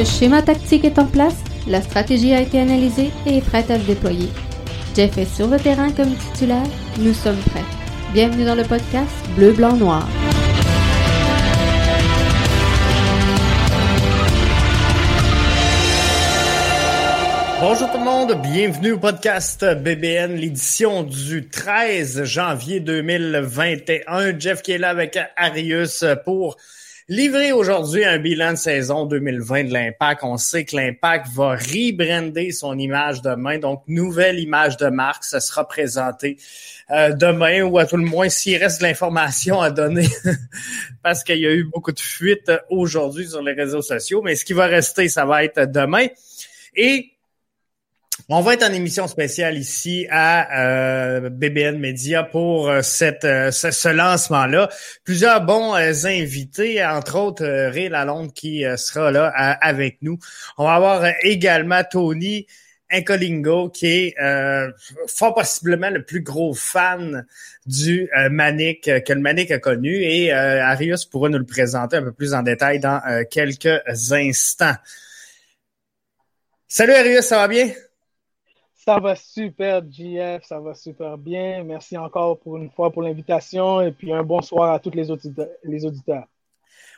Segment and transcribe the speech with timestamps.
[0.00, 3.78] Le schéma tactique est en place, la stratégie a été analysée et est prête à
[3.78, 4.30] se déployer.
[4.96, 6.64] Jeff est sur le terrain comme titulaire,
[7.00, 7.66] nous sommes prêts.
[8.14, 10.08] Bienvenue dans le podcast Bleu, Blanc, Noir.
[17.60, 24.38] Bonjour tout le monde, bienvenue au podcast BBN, l'édition du 13 janvier 2021.
[24.38, 26.56] Jeff qui est là avec Arius pour
[27.10, 30.20] livrer aujourd'hui un bilan de saison 2020 de l'Impact.
[30.22, 35.40] On sait que l'Impact va rebrander son image demain, donc nouvelle image de marque, ça
[35.40, 36.36] sera présenté
[36.92, 40.06] euh, demain ou à tout le moins s'il reste de l'information à donner
[41.02, 44.44] parce qu'il y a eu beaucoup de fuites aujourd'hui sur les réseaux sociaux, mais ce
[44.44, 46.06] qui va rester, ça va être demain.
[46.76, 47.10] Et
[48.32, 53.50] on va être en émission spéciale ici à euh, BBN Media pour euh, cette, euh,
[53.50, 54.68] ce, lancement-là.
[55.02, 59.26] Plusieurs bons invités, entre autres Ray Lalonde qui sera là
[59.60, 60.18] avec nous.
[60.58, 62.46] On va avoir également Tony
[62.92, 64.14] Incolingo qui est
[65.08, 67.26] fort possiblement le plus gros fan
[67.66, 72.12] du Manic que le Manic a connu et Arius pourra nous le présenter un peu
[72.12, 73.00] plus en détail dans
[73.30, 74.74] quelques instants.
[76.68, 77.70] Salut Arius, ça va bien?
[78.82, 81.62] Ça va super, JF, ça va super bien.
[81.64, 86.26] Merci encore pour une fois pour l'invitation et puis un bonsoir à tous les auditeurs.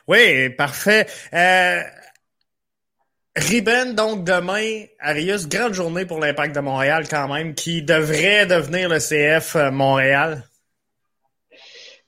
[0.07, 1.05] Oui, parfait.
[1.33, 1.81] Euh,
[3.35, 8.87] Riben, donc demain, Arius, grande journée pour l'Impact de Montréal quand même, qui devrait devenir
[8.87, 10.43] le CF euh, Montréal.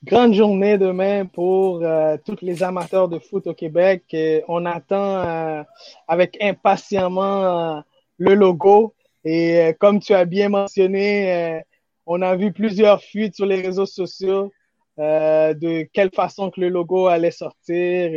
[0.04, 4.04] Grande journée demain pour euh, tous les amateurs de foot au Québec.
[4.48, 5.62] on attend euh,
[6.08, 7.84] avec impatiemment
[8.18, 8.94] le logo
[9.26, 11.60] et euh, comme tu as bien mentionné, euh,
[12.06, 14.52] on a vu plusieurs fuites sur les réseaux sociaux
[15.00, 18.08] euh, de quelle façon que le logo allait sortir,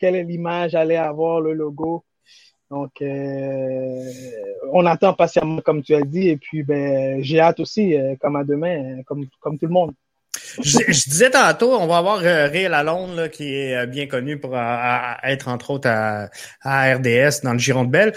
[0.00, 2.04] quelle l'image allait avoir le logo.
[2.68, 3.00] Donc,
[4.72, 8.44] on attend patiemment, comme tu as dit, et puis ben, j'ai hâte aussi, comme à
[8.44, 9.94] demain, comme, comme tout le monde.
[10.62, 14.56] Je, disais tantôt, on va avoir euh, Ray Lalonde qui est euh, bien connu pour
[14.56, 16.28] euh, être entre autres à,
[16.94, 18.12] RDS dans le Giron de Belle.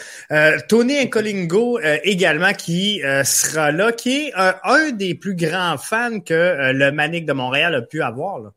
[0.68, 6.92] Tony Incolingo également qui sera là, qui est un des plus grands fans que le
[6.92, 8.52] Manic de Montréal a pu avoir.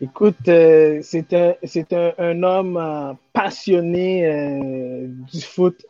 [0.00, 5.84] Écoute, c'est un, c'est un, homme passionné du foot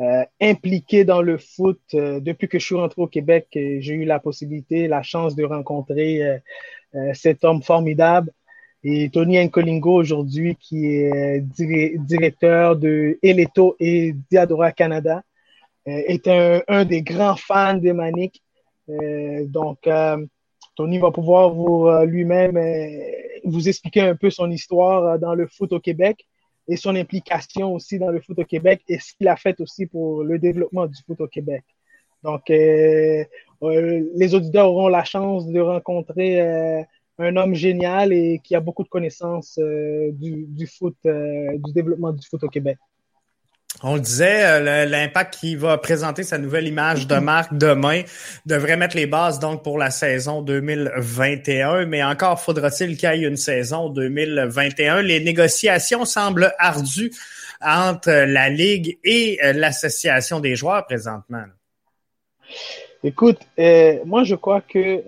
[0.00, 3.48] euh, impliqué dans le foot euh, depuis que je suis rentré au Québec.
[3.52, 6.40] J'ai eu la possibilité, la chance de rencontrer
[6.94, 8.32] euh, cet homme formidable.
[8.82, 15.22] Et Tony Nkolingo aujourd'hui, qui est directeur de Eleto et Diadora Canada,
[15.84, 18.42] est un, un, des grands fans des Maniques.
[18.88, 19.86] donc,
[20.76, 22.58] Tony va pouvoir vous lui-même
[23.44, 26.26] vous expliquer un peu son histoire dans le foot au Québec
[26.70, 29.86] et son implication aussi dans le foot au Québec et ce qu'il a fait aussi
[29.86, 31.64] pour le développement du foot au Québec.
[32.22, 33.24] Donc, euh,
[33.62, 36.82] euh, les auditeurs auront la chance de rencontrer euh,
[37.18, 42.26] un homme génial et qui a beaucoup de connaissances du, du, foot, du développement du
[42.26, 42.78] foot au Québec.
[43.82, 48.02] On le disait, euh, l'impact qui va présenter sa nouvelle image de marque demain
[48.44, 53.28] devrait mettre les bases donc pour la saison 2021, mais encore faudra-t-il qu'il y ait
[53.28, 55.00] une saison 2021.
[55.00, 57.10] Les négociations semblent ardues
[57.62, 61.44] entre la Ligue et euh, l'Association des joueurs présentement.
[63.02, 65.02] Écoute, euh, moi je crois que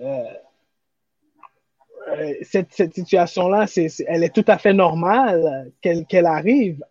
[2.41, 6.83] cette, cette situation-là, c'est, elle est tout à fait normale qu'elle, qu'elle arrive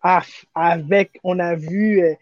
[0.53, 2.13] avec, on a vu euh,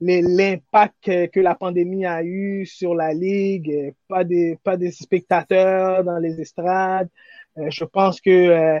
[0.00, 6.04] l'impact que la pandémie a eu sur la ligue, euh, pas des, pas des spectateurs
[6.04, 7.08] dans les estrades.
[7.70, 8.78] Je pense que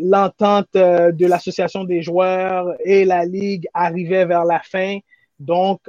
[0.00, 4.96] l'entente de l'association des joueurs et la ligue arrivait vers la fin.
[5.38, 5.80] Donc,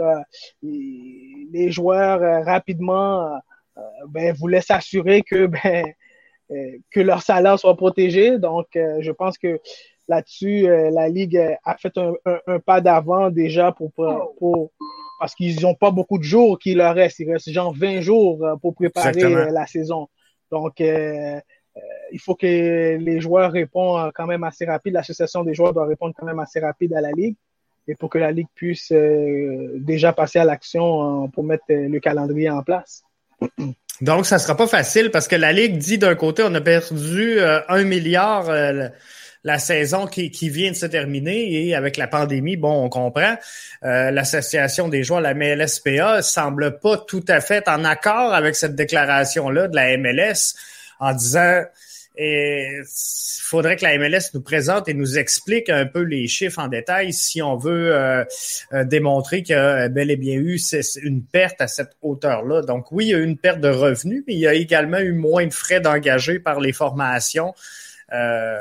[0.62, 3.40] les joueurs rapidement
[4.10, 5.92] ben, voulaient s'assurer que ben, euh,
[6.50, 8.38] que leur salaire soit protégé.
[8.38, 9.60] Donc, euh, je pense que
[10.08, 14.72] là-dessus, euh, la Ligue a fait un, pas d'avant déjà pour, pour,
[15.20, 17.20] parce qu'ils n'ont pas beaucoup de jours qui leur restent.
[17.20, 20.08] Il reste genre 20 jours pour préparer la saison.
[20.52, 24.94] Donc, il faut que les joueurs répondent quand même assez rapide.
[24.94, 27.36] L'association des joueurs doit répondre quand même assez rapide à la Ligue
[27.88, 32.62] et pour que la Ligue puisse déjà passer à l'action pour mettre le calendrier en
[32.62, 33.04] place.
[34.02, 37.40] Donc, ça sera pas facile parce que la Ligue dit d'un côté, on a perdu
[37.40, 38.90] euh, un milliard euh,
[39.44, 43.36] la saison qui, qui, vient de se terminer et avec la pandémie, bon, on comprend.
[43.84, 48.76] Euh, L'association des joueurs, la MLSPA, semble pas tout à fait en accord avec cette
[48.76, 50.56] déclaration-là de la MLS
[51.00, 51.64] en disant
[52.16, 56.60] Et il faudrait que la MLS nous présente et nous explique un peu les chiffres
[56.60, 58.24] en détail si on veut euh,
[58.74, 60.60] euh, démontrer qu'il y a bel et bien eu
[61.02, 62.62] une perte à cette hauteur-là.
[62.62, 65.00] Donc oui, il y a eu une perte de revenus, mais il y a également
[65.00, 67.56] eu moins de frais d'engagés par les formations.
[68.12, 68.60] Euh,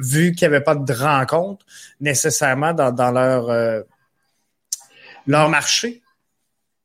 [0.00, 1.66] vu qu'il n'y avait pas de rencontre
[2.00, 3.84] nécessairement dans, leur,
[5.26, 6.02] leur marché.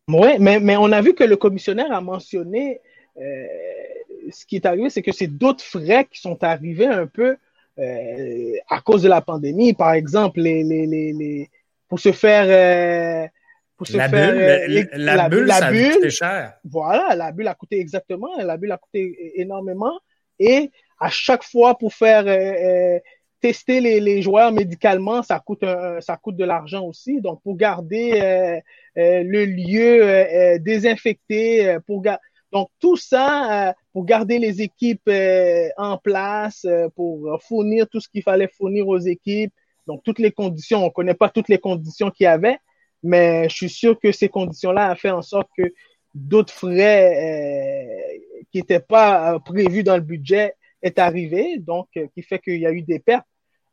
[0.09, 2.81] Oui, mais on a vu que le commissionnaire a mentionné
[4.31, 7.37] ce qui est arrivé, c'est que c'est d'autres frais qui sont arrivés un peu
[7.79, 9.73] euh, à cause de la pandémie.
[9.73, 11.49] Par exemple, les, les, les,
[11.87, 12.45] pour se faire.
[12.47, 13.27] Euh,
[13.77, 16.53] pour se la faire, bulle, euh, la, bulle, ça a coûté cher.
[16.63, 18.29] Voilà, la bulle a coûté exactement.
[18.37, 19.99] La bulle a coûté énormément.
[20.37, 20.69] Et
[20.99, 22.25] à chaque fois, pour faire
[23.39, 25.65] tester les, les, joueurs médicalement, ça coûte,
[26.01, 27.21] ça coûte de l'argent aussi.
[27.21, 28.61] Donc, pour garder
[28.95, 35.97] le lieu désinfecté, pour garder donc, tout ça euh, pour garder les équipes euh, en
[35.97, 39.53] place, euh, pour fournir tout ce qu'il fallait fournir aux équipes.
[39.87, 42.57] Donc, toutes les conditions, on ne connaît pas toutes les conditions qu'il y avait,
[43.03, 45.73] mais je suis sûr que ces conditions-là ont fait en sorte que
[46.13, 47.97] d'autres frais
[48.51, 52.71] qui n'étaient pas prévus dans le budget est arrivé, donc qui fait qu'il y a
[52.71, 53.25] eu des pertes.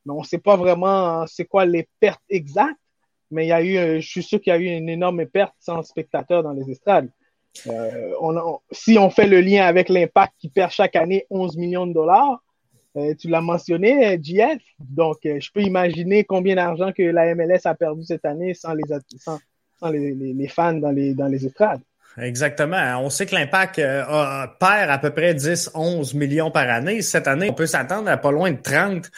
[0.07, 2.81] Mais on ne sait pas vraiment c'est quoi les pertes exactes,
[3.31, 5.55] mais il y a eu, je suis sûr qu'il y a eu une énorme perte
[5.59, 7.11] sans spectateurs dans les estrades.
[7.67, 8.13] Euh,
[8.71, 12.43] si on fait le lien avec l'impact qui perd chaque année 11 millions de dollars,
[12.97, 14.63] euh, tu l'as mentionné, JF.
[14.79, 18.75] Donc, euh, je peux imaginer combien d'argent que la MLS a perdu cette année sans
[18.75, 21.81] les, fans dans les, dans estrades.
[22.17, 23.01] Exactement.
[23.01, 27.03] On sait que l'impact perd à peu près 10-11 millions par année.
[27.03, 29.09] Cette année, on peut s'attendre à pas loin de 30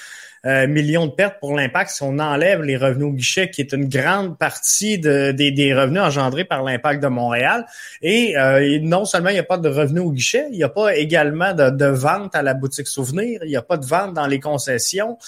[0.47, 3.75] euh, millions de pertes pour l'impact si on enlève les revenus au guichet, qui est
[3.75, 7.67] une grande partie de, des, revenus engendrés par l'impact de Montréal.
[8.01, 10.71] Et, euh, non seulement il n'y a pas de revenus au guichet, il n'y a
[10.71, 14.27] pas également de, vente à la boutique souvenir, il n'y a pas de vente dans
[14.27, 15.19] les concessions.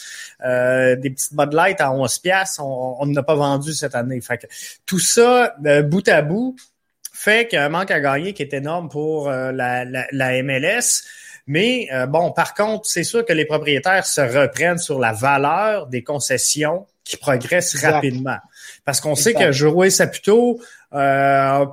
[0.47, 4.21] Euh, des petites Bud Light à 11 piastres, on n'a pas vendu cette année.
[4.23, 4.47] Fait que,
[4.87, 5.55] tout ça,
[5.85, 6.57] bout à bout,
[7.13, 11.05] fait qu'il y a un manque à gagner qui est énorme pour la, la MLS.
[11.47, 15.87] Mais euh, bon, par contre, c'est sûr que les propriétaires se reprennent sur la valeur
[15.87, 18.39] des concessions qui progressent rapidement.
[18.85, 20.61] Parce qu'on sait que Joey Saputo
[20.93, 21.67] euh,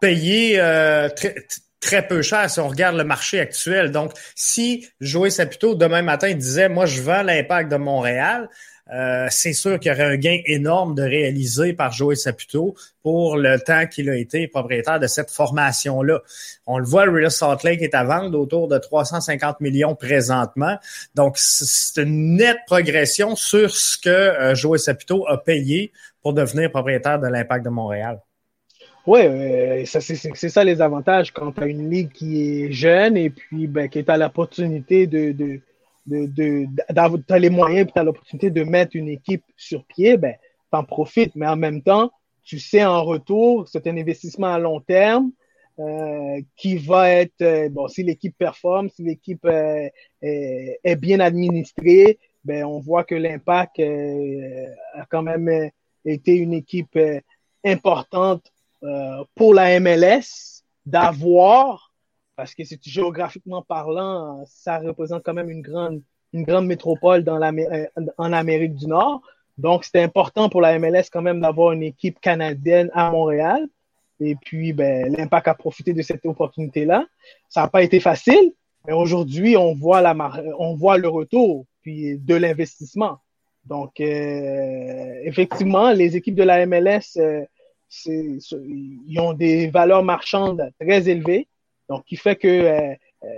[0.00, 1.34] payé euh, très,
[1.80, 3.92] très peu cher si on regarde le marché actuel.
[3.92, 8.48] Donc, si Joey Saputo, demain matin, disait, moi, je vends l'impact de Montréal,
[8.92, 13.36] euh, c'est sûr qu'il y aurait un gain énorme de réaliser par Joey Saputo pour
[13.36, 16.20] le temps qu'il a été propriétaire de cette formation-là.
[16.66, 20.76] On le voit, le Real Salt Lake est à vendre autour de 350 millions présentement.
[21.14, 25.92] Donc, c'est une nette progression sur ce que euh, Joey Saputo a payé
[26.22, 28.20] pour devenir propriétaire de l'Impact de Montréal.
[29.06, 33.66] Oui, euh, c'est ça les avantages quand tu une ligue qui est jeune et puis
[33.66, 35.60] ben, qui est à l'opportunité de
[36.08, 36.66] de,
[37.26, 40.34] tu as les moyens tu as l'opportunité de mettre une équipe sur pied, ben,
[40.70, 41.34] t'en profites.
[41.34, 42.10] Mais en même temps,
[42.42, 45.30] tu sais en retour, c'est un investissement à long terme
[45.80, 49.88] euh, qui va être, euh, bon, si l'équipe performe, si l'équipe euh,
[50.22, 55.70] est, bien administrée, ben, on voit que l'impact a quand même
[56.04, 56.98] été une équipe
[57.64, 58.50] importante
[59.34, 61.87] pour la MLS d'avoir
[62.38, 66.00] parce que c'est géographiquement parlant, ça représente quand même une grande,
[66.32, 69.22] une grande métropole dans euh, en Amérique du Nord.
[69.58, 73.66] Donc, c'était important pour la MLS quand même d'avoir une équipe canadienne à Montréal.
[74.20, 77.06] Et puis, ben, l'impact a profité de cette opportunité-là.
[77.48, 78.52] Ça n'a pas été facile,
[78.86, 80.00] mais aujourd'hui, on voit
[80.60, 83.18] on voit le retour puis de l'investissement.
[83.64, 87.44] Donc, euh, effectivement, les équipes de la MLS, euh,
[88.06, 91.48] ils ont des valeurs marchandes très élevées.
[91.88, 93.28] Donc, qui fait que euh, euh,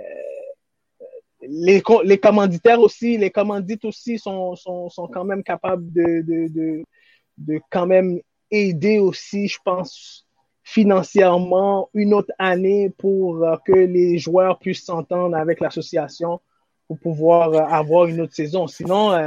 [1.41, 6.83] les, commanditaires aussi, les commandites aussi sont, sont, sont quand même capables de, de,
[7.37, 8.19] de, quand même
[8.51, 10.27] aider aussi, je pense,
[10.63, 16.41] financièrement une autre année pour euh, que les joueurs puissent s'entendre avec l'association
[16.87, 18.67] pour pouvoir avoir une autre saison.
[18.67, 19.17] Sinon,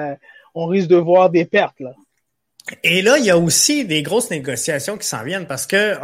[0.54, 1.80] on risque de voir des pertes.
[1.80, 1.94] Là.
[2.82, 5.94] Et là, il y a aussi des grosses négociations qui s'en viennent parce que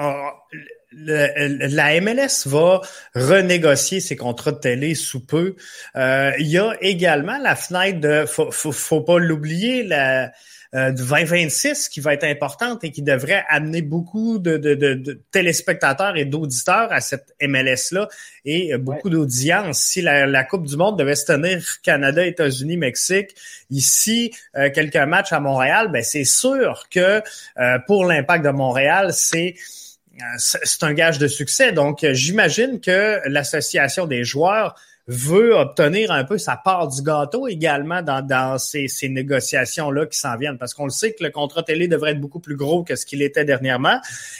[0.92, 2.80] le, la MLS va
[3.14, 5.56] renégocier ses contrats de télé sous peu.
[5.96, 10.30] Euh, il y a également la fenêtre de, faut, faut, faut pas l'oublier, la
[10.72, 15.20] euh, du 2026 qui va être importante et qui devrait amener beaucoup de, de, de,
[15.32, 18.08] téléspectateurs et d'auditeurs à cette MLS-là
[18.44, 19.80] et beaucoup d'audience.
[19.80, 23.34] Si la, la, Coupe du Monde devait se tenir Canada, États-Unis, Mexique,
[23.68, 27.20] ici, euh, quelques matchs à Montréal, ben c'est sûr que
[27.58, 29.56] euh, pour l'impact de Montréal, c'est
[30.38, 31.72] c'est un gage de succès.
[31.72, 34.74] Donc, j'imagine que l'association des joueurs
[35.10, 40.56] veut obtenir un peu sa part du gâteau également dans, ces, négociations-là qui s'en viennent.
[40.56, 43.04] Parce qu'on le sait que le contrat télé devrait être beaucoup plus gros que ce
[43.04, 43.98] qu'il était dernièrement.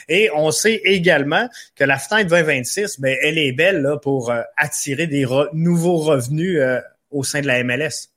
[0.09, 4.43] Et on sait également que la fenêtre 2026, ben, elle est belle là, pour euh,
[4.57, 8.11] attirer des nouveaux revenus euh, au sein de la MLS.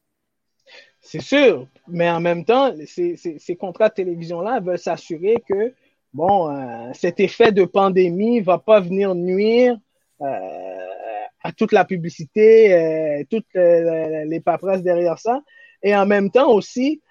[1.01, 5.73] C'est sûr, mais en même temps, ces, ces, ces contrats de télévision-là veulent s'assurer que
[6.13, 9.77] bon, euh, cet effet de pandémie va pas venir nuire
[10.21, 10.25] euh,
[11.43, 15.41] à toute la publicité, euh, toutes les paperasses derrière ça.
[15.81, 17.01] Et en même temps aussi,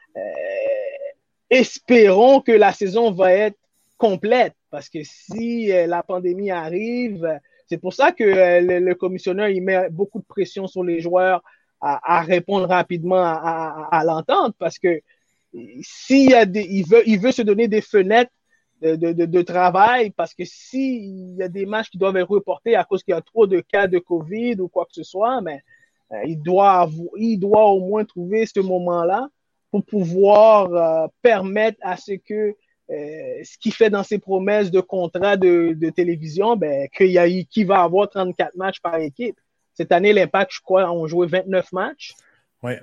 [1.51, 3.59] espérons que la saison va être
[3.99, 9.91] complète parce que si la pandémie arrive, c'est pour ça que le, commissionneur il met
[9.91, 11.43] beaucoup de pression sur les joueurs
[11.83, 15.03] à, répondre rapidement à, à, à l'entente parce que
[15.83, 18.33] s'il y a des, il veut, il veut se donner des fenêtres
[18.83, 22.75] de, de, de, travail parce que s'il y a des matchs qui doivent être reportés
[22.75, 25.41] à cause qu'il y a trop de cas de COVID ou quoi que ce soit,
[25.41, 25.63] mais
[26.13, 29.29] euh, il, doit il doit au moins trouver ce moment-là
[29.71, 32.55] pour pouvoir euh, permettre à ce que
[32.91, 37.19] euh, ce qu'il fait dans ses promesses de contrat de, de télévision, ben, qu'il y
[37.19, 39.37] a, qui va avoir 34 matchs par équipe.
[39.73, 42.13] Cette année, l'Impact, je crois, ont joué 29 matchs.
[42.63, 42.81] Ouais.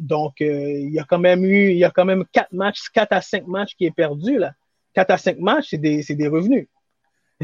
[0.00, 3.12] donc, il y a quand même eu, il y a quand même 4 matchs, 4
[3.12, 4.52] à 5 matchs qui est perdu, là.
[4.96, 6.66] 4 à 5 matchs, c'est des, des, revenus.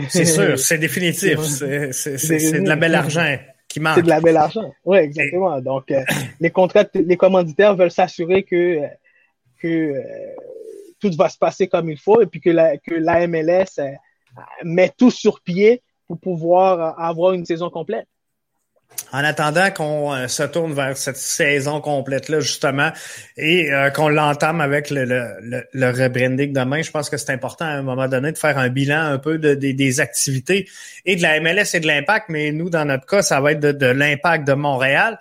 [0.08, 1.38] C'est sûr, c'est définitif.
[1.38, 3.36] C'est de la belle argent
[3.68, 3.96] qui manque.
[3.96, 4.72] C'est de la belle argent.
[4.86, 5.60] Oui, exactement.
[5.60, 6.02] Donc, euh,
[6.40, 8.80] les contrats, les commanditaires veulent s'assurer que,
[9.60, 10.02] que euh,
[10.98, 13.90] tout va se passer comme il faut et puis que la, que la MLS euh,
[14.64, 18.08] met tout sur pied pour pouvoir avoir une saison complète.
[19.12, 22.90] En attendant qu'on euh, se tourne vers cette saison complète-là, justement,
[23.36, 27.66] et euh, qu'on l'entame avec le, le, le, rebranding demain, je pense que c'est important
[27.66, 30.66] à un moment donné de faire un bilan un peu de, des activités
[31.04, 33.60] et de la MLS et de l'impact, mais nous, dans notre cas, ça va être
[33.60, 35.20] de, l'impact de Montréal.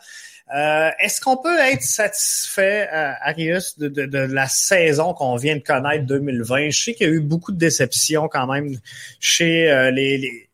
[0.55, 2.87] Euh, est-ce qu'on peut être satisfait,
[3.21, 6.69] Arius, de, de, la saison qu'on vient de connaître 2020?
[6.69, 8.77] Je sais qu'il y a eu beaucoup de déceptions quand même
[9.19, 10.49] chez les, les,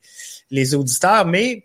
[0.50, 1.64] les auditeurs, mais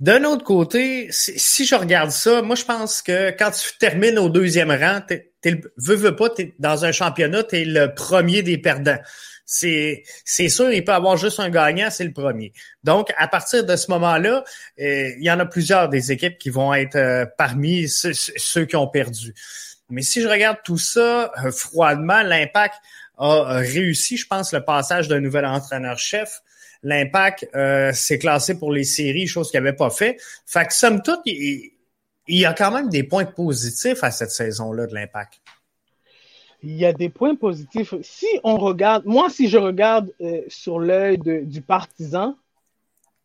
[0.00, 4.30] d'un autre côté, si, je regarde ça, moi je pense que quand tu termines au
[4.30, 8.42] deuxième rang, t'es, t'es, veux, veux pas, t'es, dans un championnat, tu es le premier
[8.42, 8.98] des perdants.
[9.44, 12.52] C'est, c'est sûr, il peut avoir juste un gagnant, c'est le premier.
[12.82, 14.44] Donc, à partir de ce moment-là,
[14.80, 18.64] euh, il y en a plusieurs des équipes qui vont être euh, parmi ceux, ceux,
[18.64, 19.34] qui ont perdu.
[19.90, 22.76] Mais si je regarde tout ça euh, froidement, l'impact
[23.18, 26.40] a réussi, je pense, le passage d'un nouvel entraîneur-chef.
[26.82, 30.16] L'impact euh, s'est classé pour les séries, chose qu'il n'avait pas fait.
[30.46, 31.72] Fait que somme toute, il,
[32.26, 35.40] y a quand même des points positifs à cette saison-là de l'impact.
[36.62, 37.94] Il y a des points positifs.
[38.02, 42.36] Si on regarde, moi, si je regarde euh, sur l'œil du partisan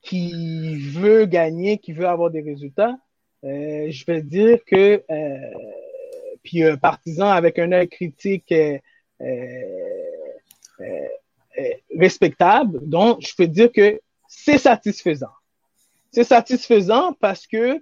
[0.02, 2.96] qui veut gagner, qui veut avoir des résultats,
[3.44, 5.04] euh, je vais dire que
[6.44, 8.54] puis un partisan avec un œil critique
[10.82, 11.08] euh,
[11.98, 12.80] respectable.
[12.84, 15.32] Donc, je peux dire que c'est satisfaisant.
[16.12, 17.82] C'est satisfaisant parce que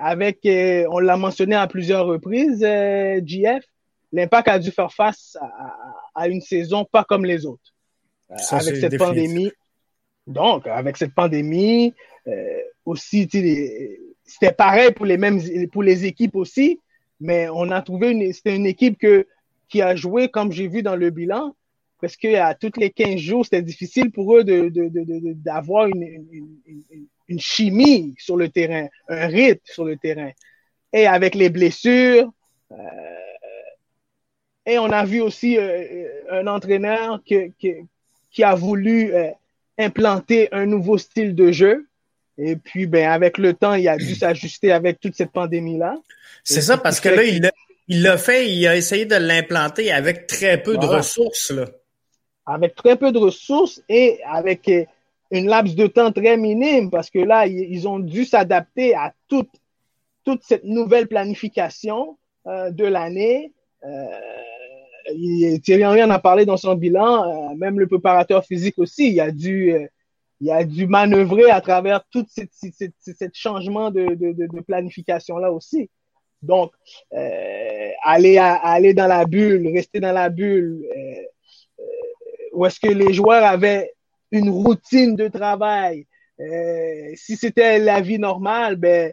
[0.00, 3.64] avec, euh, on l'a mentionné à plusieurs reprises, euh, GF,
[4.12, 5.36] l'impact a dû faire face
[6.14, 7.72] à, une saison pas comme les autres.
[8.50, 9.52] avec cette pandémie.
[10.26, 11.94] Donc, avec cette pandémie,
[12.84, 13.28] aussi,
[14.24, 15.40] c'était pareil pour les mêmes,
[15.72, 16.80] pour les équipes aussi,
[17.20, 19.26] mais on a trouvé une, c'était une équipe que,
[19.68, 21.54] qui a joué, comme j'ai vu dans le bilan,
[22.00, 26.26] parce qu'à toutes les 15 jours, c'était difficile pour eux d'avoir de, de, une,
[26.66, 30.30] une, une, chimie sur le terrain, un rythme sur le terrain.
[30.92, 32.30] Et avec les blessures,
[32.72, 32.76] euh,
[34.64, 39.30] et on a vu aussi euh, un entraîneur qui, a voulu euh,
[39.78, 41.86] implanter un nouveau style de jeu.
[42.36, 45.96] Et puis, ben, avec le temps, il a dû s'ajuster avec toute cette pandémie-là.
[46.44, 50.62] C'est ça, parce que là, il l'a fait, il a essayé de l'implanter avec très
[50.62, 51.50] peu de ressources.
[51.50, 51.64] Là
[52.48, 54.84] avec très peu de ressources et avec euh,
[55.30, 59.50] une laps de temps très minime parce que là, ils ont dû s'adapter à toute,
[60.24, 63.52] toute cette nouvelle planification euh, de l'année.
[63.84, 69.10] Euh, Thierry Henry en a parlé dans son bilan, euh, même le préparateur physique aussi,
[69.10, 69.74] il a dû,
[70.40, 72.42] il a dû manœuvrer à travers tout ce
[73.32, 75.90] changement de, de, de, planification-là aussi.
[76.42, 76.72] Donc,
[78.04, 80.86] aller, aller dans la bulle, rester dans la bulle,
[82.52, 83.92] où est-ce que les joueurs avaient
[84.30, 86.06] une routine de travail.
[86.40, 89.12] Euh, si c'était la vie normale, ben,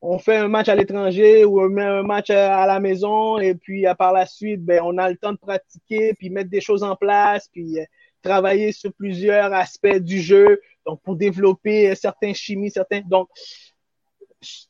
[0.00, 3.54] on fait un match à l'étranger ou on met un match à la maison et
[3.54, 6.82] puis par la suite, ben, on a le temps de pratiquer, puis mettre des choses
[6.82, 7.84] en place, puis euh,
[8.22, 13.00] travailler sur plusieurs aspects du jeu, donc pour développer certaines chimies, certains.
[13.00, 13.28] Donc,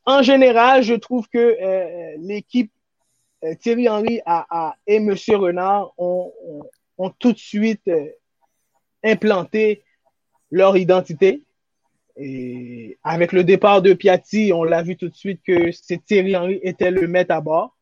[0.04, 2.72] en général, je trouve que euh, l'équipe
[3.60, 5.14] Thierry Henry a, et M.
[5.28, 6.64] Renard ont, ont,
[7.18, 7.90] tout de suite
[9.04, 9.84] implanté
[10.50, 11.42] leur identité.
[12.16, 16.36] Et avec le départ de Piatti, on l'a vu tout de suite que c'est Thierry
[16.36, 17.76] Henry était le maître à bord.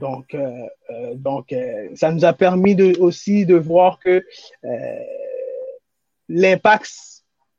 [0.00, 0.50] Donc, euh,
[0.90, 4.24] euh, donc euh, ça nous a permis de, aussi de voir que
[6.28, 6.90] l'impact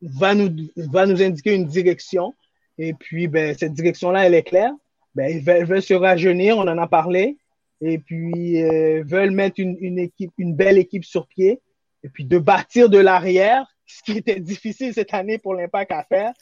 [0.01, 2.33] va nous, va nous indiquer une direction.
[2.77, 4.73] Et puis, ben, cette direction-là, elle est claire.
[5.15, 7.37] Ben, ils veulent, se rajeunir, on en a parlé.
[7.81, 8.61] Et puis,
[9.03, 11.61] veulent mettre une, une, équipe, une belle équipe sur pied.
[12.03, 16.03] Et puis, de bâtir de l'arrière, ce qui était difficile cette année pour l'impact à
[16.03, 16.33] faire,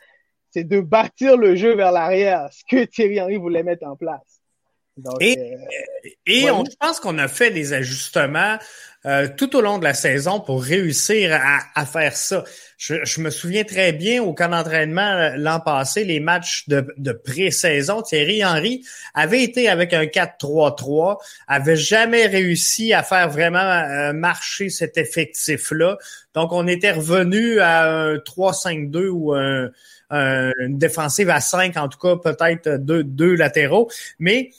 [0.52, 4.42] c'est de bâtir le jeu vers l'arrière, ce que Thierry Henry voulait mettre en place
[5.20, 8.58] et, euh, et on, je pense qu'on a fait des ajustements
[9.06, 12.44] euh, tout au long de la saison pour réussir à, à faire ça.
[12.78, 16.88] Je, je, me souviens très bien au camp d'entraînement euh, l'an passé, les matchs de,
[16.98, 18.84] de pré-saison, Thierry Henry
[19.14, 25.98] avait été avec un 4-3-3, avait jamais réussi à faire vraiment marcher cet effectif-là.
[26.34, 29.70] Donc, on était revenu à un 3-5-2 ou un,
[30.10, 33.90] une défensive à 5, en tout cas peut-être deux, deux latéraux.
[34.20, 34.52] Mais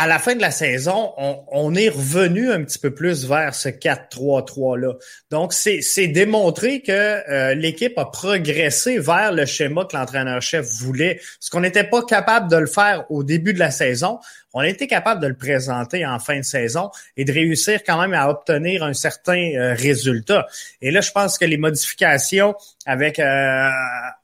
[0.00, 3.68] à la fin de la saison, on, est revenu un petit peu plus vers ce
[3.68, 4.92] 4-3-3-là.
[5.32, 11.20] Donc, c'est démontré que euh, l'équipe a progressé vers le schéma que l'entraîneur-chef voulait.
[11.40, 14.20] Ce qu'on n'était pas capable de le faire au début de la saison,
[14.54, 18.00] on a été capable de le présenter en fin de saison et de réussir quand
[18.00, 20.46] même à obtenir un certain euh, résultat.
[20.80, 22.54] Et là, je pense que les modifications
[22.86, 23.68] avec euh,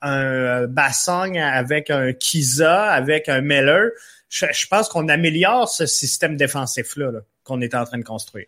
[0.02, 3.88] un Bassong, avec un Kiza, avec un Meller,
[4.34, 8.46] je, pense qu'on améliore ce système défensif-là qu'on est en train de construire.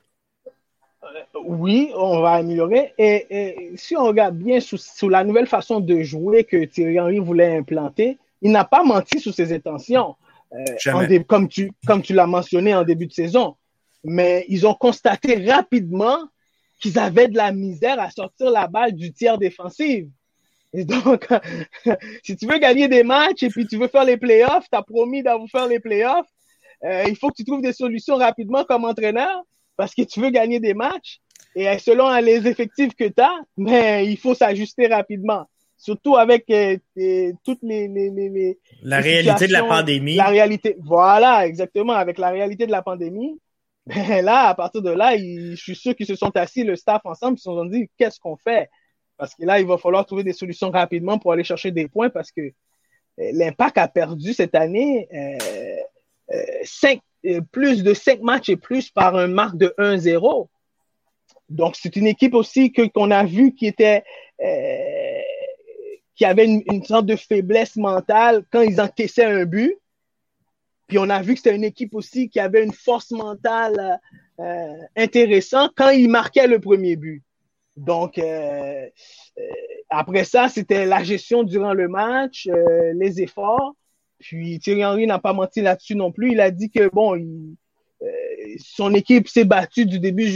[1.05, 1.09] Euh,
[1.45, 2.93] oui, on va améliorer.
[2.99, 7.57] Et, si on regarde bien sous, la nouvelle façon de jouer que Thierry Henry voulait
[7.57, 10.17] implanter, il n'a pas menti sur ses intentions,
[10.53, 13.55] euh, comme tu, comme tu l'as mentionné en début de saison.
[14.03, 16.19] Mais ils ont constaté rapidement
[16.81, 20.07] qu'ils avaient de la misère à sortir la balle du tiers défensif.
[20.77, 21.27] Et donc,
[22.23, 24.83] si tu veux gagner des matchs et puis tu veux faire les playoffs, tu as
[24.83, 26.29] promis d'avoir faire les playoffs,
[26.85, 29.43] euh, il faut que tu trouves des solutions rapidement comme entraîneur
[29.77, 31.21] parce que tu veux gagner des matchs.
[31.55, 35.47] Et selon les effectifs que tu as, mais il faut s'ajuster rapidement.
[35.79, 36.77] Surtout avec euh,
[37.43, 40.17] toutes les, les, les, La réalité de la pandémie.
[40.17, 43.41] La réalité, voilà, exactement, avec la réalité de la pandémie.
[43.87, 47.03] Ben là, à partir de là, je suis sûr qu'ils se sont assis, le staff
[47.05, 48.69] ensemble, ils se sont dit, qu'est-ce qu'on fait?
[49.17, 52.11] Parce que là, il va falloir trouver des solutions rapidement pour aller chercher des points
[52.11, 55.79] parce que euh, l'impact a perdu cette année euh,
[56.33, 57.01] euh, cinq,
[57.51, 60.49] plus de 5 matchs et plus par un marque de 1-0.
[61.49, 64.05] Donc, c'est une équipe aussi que qu'on a vu qui était
[66.15, 69.77] qui avait une, une, sorte de faiblesse mentale quand ils encaissaient un but.
[70.87, 74.01] Puis on a vu que c'était une équipe aussi qui avait une force mentale
[74.95, 77.23] intéressante quand ils marquaient le premier but.
[77.77, 78.87] Donc, euh,
[79.39, 79.43] euh,
[79.91, 83.75] après ça, c'était la gestion durant le match, euh, les efforts.
[84.19, 86.33] Puis Thierry Henry n'a pas menti là-dessus non plus.
[86.33, 87.21] Il a dit que bon,
[88.59, 90.27] son équipe s'est battue du début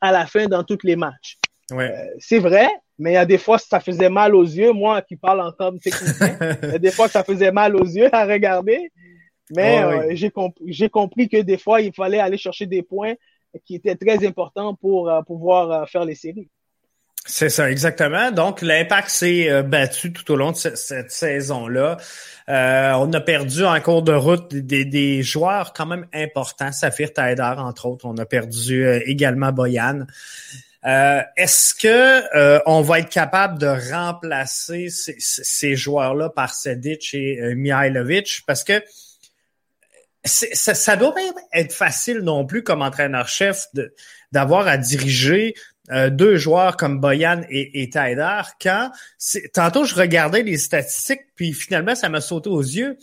[0.00, 1.36] à la fin dans tous les matchs.
[1.72, 1.92] Ouais.
[2.20, 4.70] c'est vrai, mais il y a des fois ça faisait mal aux yeux.
[4.70, 7.84] Moi qui parle en termes techniciens, il y a des fois ça faisait mal aux
[7.84, 8.92] yeux à regarder.
[9.50, 13.14] Mais j'ai compris que des fois il fallait aller chercher des points
[13.64, 16.48] qui étaient très importants pour pouvoir faire les séries.
[17.26, 18.30] C'est ça, exactement.
[18.30, 21.96] Donc, l'impact s'est euh, battu tout au long de cette, saison-là.
[22.48, 26.70] Euh, on a perdu en cours de route des, joueurs quand même importants.
[26.70, 28.06] Safir Taider, entre autres.
[28.06, 30.06] On a perdu euh, également Boyan.
[30.84, 38.44] Est-ce que on va être capable de remplacer ces, joueurs-là par Sedic et Mihailovic?
[38.46, 38.80] Parce que
[40.24, 41.22] ça, ça doit pas
[41.54, 43.66] être facile non plus comme entraîneur-chef
[44.30, 45.54] d'avoir à diriger
[45.90, 48.90] euh, deux joueurs comme Boyan et, et quand
[49.54, 52.98] tantôt je regardais les statistiques, puis finalement ça m'a sauté aux yeux.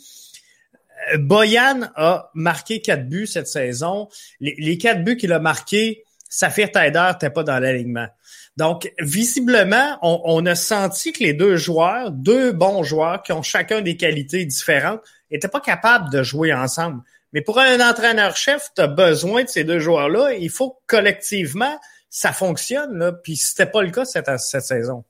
[1.12, 4.08] Euh, Boyan a marqué quatre buts cette saison.
[4.40, 8.08] Les, quatre buts qu'il a marqués, Safir Taider n'était pas dans l'alignement.
[8.56, 13.42] Donc, visiblement, on, on, a senti que les deux joueurs, deux bons joueurs qui ont
[13.42, 17.02] chacun des qualités différentes, n'étaient pas capables de jouer ensemble.
[17.32, 20.34] Mais pour un entraîneur-chef, tu as besoin de ces deux joueurs-là.
[20.34, 21.80] Il faut collectivement
[22.16, 25.02] ça fonctionne, là, puis c'était pas le cas cette, cette saison.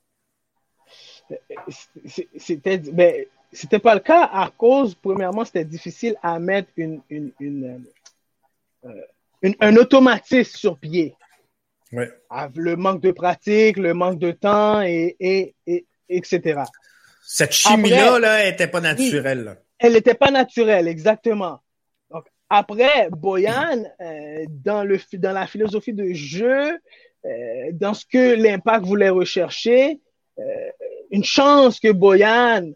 [2.38, 7.30] C'était, ben, c'était pas le cas à cause, premièrement, c'était difficile à mettre une, une,
[7.40, 7.84] une,
[8.86, 11.14] euh, un automatisme sur pied.
[11.92, 12.10] Ouais.
[12.54, 16.62] Le manque de pratique, le manque de temps, et, et, et etc.
[17.22, 19.58] Cette chimie-là, là, n'était pas naturelle.
[19.78, 21.60] elle n'était pas naturelle, exactement.
[22.50, 26.78] Après, Boyan, euh, dans, le, dans la philosophie de jeu,
[27.24, 30.00] euh, dans ce que l'impact voulait rechercher,
[30.38, 30.42] euh,
[31.10, 32.72] une chance que Boyan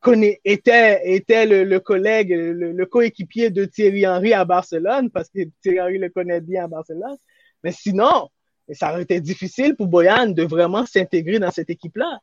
[0.00, 5.80] connaît, était, était le, collègue, le, coéquipier de Thierry Henry à Barcelone, parce que Thierry
[5.80, 7.16] Henry le connaît bien à Barcelone.
[7.62, 8.28] Mais sinon,
[8.72, 12.18] ça aurait été difficile pour Boyan de vraiment s'intégrer dans cette équipe-là,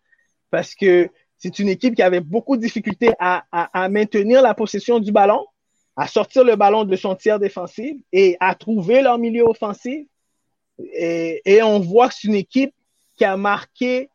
[0.51, 1.09] parce que
[1.39, 5.45] c'est une équipe qui avait beaucoup de difficultés à, à, maintenir la possession du ballon,
[5.95, 10.05] à sortir le ballon de son tiers défensif et à trouver leur milieu offensif.
[10.93, 12.73] Et, et on voit que c'est une équipe
[13.15, 14.09] qui a marqué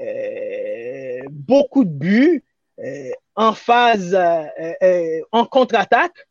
[0.00, 2.44] euh, beaucoup de buts
[2.82, 4.44] euh, en phase, euh,
[4.82, 6.26] euh, en contre-attaque,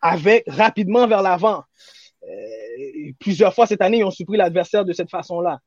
[0.00, 1.62] avec rapidement vers l'avant.
[3.20, 5.60] plusieurs fois cette année, ils ont surpris l'adversaire de cette façon-là.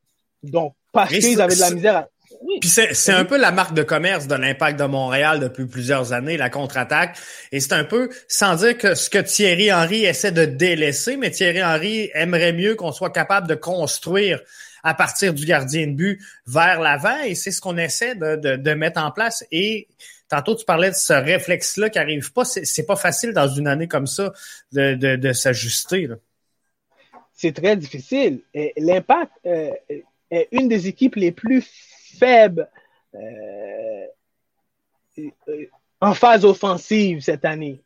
[0.44, 2.08] Donc, parce qu'ils avaient de la misère à...
[2.60, 6.38] Puis c'est un peu la marque de commerce de l'impact de Montréal depuis plusieurs années,
[6.38, 7.18] la contre-attaque.
[7.52, 11.32] Et c'est un peu, sans dire que ce que Thierry Henry essaie de délaisser, mais
[11.32, 14.42] Thierry Henry aimerait mieux qu'on soit capable de construire
[14.84, 17.20] à partir du gardien de but vers l'avant.
[17.22, 19.46] Et c'est ce qu'on essaie de, de, de, mettre en place.
[19.52, 19.88] Et
[20.28, 22.44] tantôt, tu parlais de ce réflexe-là qui arrive pas.
[22.46, 24.34] C'est pas facile dans une année comme ça
[24.74, 26.10] de, de, de s'ajuster.
[27.34, 28.42] C'est très difficile.
[28.78, 29.72] L'impact euh,
[30.32, 31.66] est une des équipes les plus
[32.18, 32.70] faibles
[33.16, 34.06] euh,
[35.20, 35.66] euh,
[36.02, 37.82] en phase offensive cette année.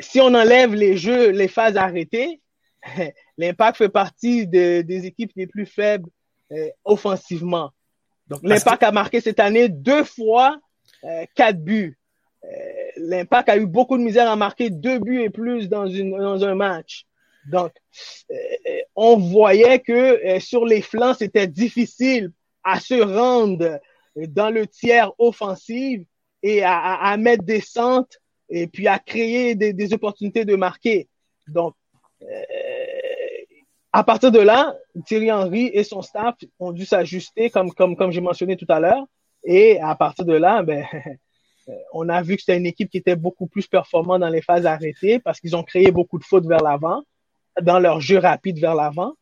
[0.00, 2.40] Si on enlève les jeux, les phases arrêtées,
[3.38, 6.08] l'Impact fait partie des équipes les plus faibles
[6.52, 7.70] euh, offensivement.
[8.26, 10.58] Donc, l'Impact a marqué cette année deux fois
[11.04, 11.96] euh, quatre buts.
[12.44, 12.48] Euh,
[12.96, 16.44] L'Impact a eu beaucoup de misère à marquer deux buts et plus dans, une, dans
[16.44, 17.06] un match.
[17.52, 17.72] Donc,
[18.96, 22.32] on voyait que sur les flancs, c'était difficile
[22.64, 23.80] à se rendre
[24.16, 26.02] dans le tiers offensif
[26.42, 28.16] et à, à, mettre des centres
[28.48, 31.08] et puis à créer des, des opportunités de marquer.
[31.48, 31.74] Donc,
[33.92, 38.12] à partir de là, Thierry Henry et son staff ont dû s'ajuster, comme, comme, comme
[38.12, 39.04] j'ai mentionné tout à l'heure.
[39.44, 40.84] Et à partir de là, ben,
[41.92, 44.66] on a vu que c'était une équipe qui était beaucoup plus performante dans les phases
[44.66, 47.02] arrêtées parce qu'ils ont créé beaucoup de fautes vers l'avant,
[47.60, 49.14] dans leur jeu rapide vers l'avant.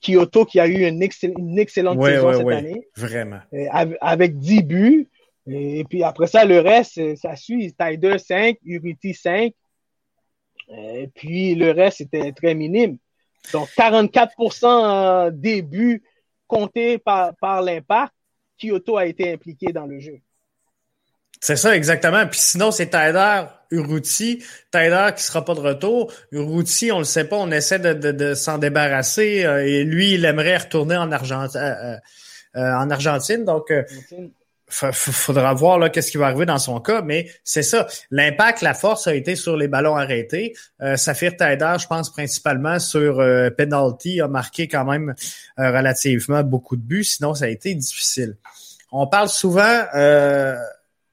[0.00, 1.02] Kyoto qui a eu une,
[1.38, 2.88] une excellente saison cette année.
[2.96, 3.40] Vraiment.
[4.00, 5.08] Avec 10 buts.
[5.46, 7.74] Et puis après ça, le reste, ça suit.
[7.78, 9.52] Tider 5, Uriti 5.
[10.68, 12.96] Et puis le reste, c'était très minime.
[13.52, 16.02] Donc, 44% euh, des buts
[16.46, 18.12] comptés par, par l'impact,
[18.58, 20.20] Kyoto a été impliqué dans le jeu.
[21.40, 22.26] C'est ça, exactement.
[22.26, 24.44] Puis sinon, c'est Tyler Uruti.
[24.70, 26.12] Tyler qui sera pas de retour.
[26.32, 29.44] Uruti, on le sait pas, on essaie de, de, s'en débarrasser.
[29.44, 31.60] Euh, et lui, il aimerait retourner en, Argentine.
[31.60, 31.98] Euh,
[32.56, 33.44] en Argentine.
[33.44, 33.72] Donc,
[34.70, 37.86] faudra voir là qu'est-ce qui va arriver dans son cas, mais c'est ça.
[38.10, 40.54] L'impact, la force a été sur les ballons arrêtés.
[40.80, 45.14] Euh, Saphir Taider, je pense principalement sur euh, penalty, a marqué quand même
[45.58, 47.04] euh, relativement beaucoup de buts.
[47.04, 48.36] Sinon, ça a été difficile.
[48.92, 50.56] On parle souvent euh,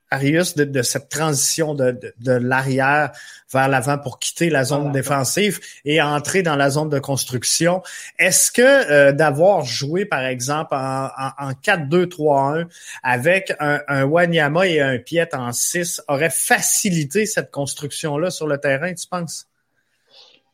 [0.09, 3.11] Arius, de, cette transition de, de, l'arrière
[3.51, 7.81] vers l'avant pour quitter la zone défensive et entrer dans la zone de construction.
[8.17, 12.67] Est-ce que euh, d'avoir joué, par exemple, en, en, 4-2-3-1
[13.03, 18.57] avec un, un, Wanyama et un Piet en 6 aurait facilité cette construction-là sur le
[18.57, 19.47] terrain, tu penses?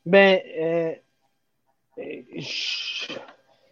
[0.04, 0.92] Ben, euh,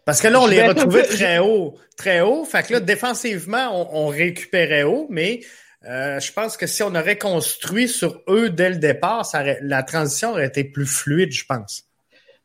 [0.05, 2.45] Parce que là, on les retrouvait très haut, très haut.
[2.45, 5.41] Fait que là, défensivement, on, on récupérait haut, mais
[5.85, 9.29] euh, je pense que si on aurait construit sur eux dès le départ,
[9.61, 11.89] la transition aurait été plus fluide, je pense.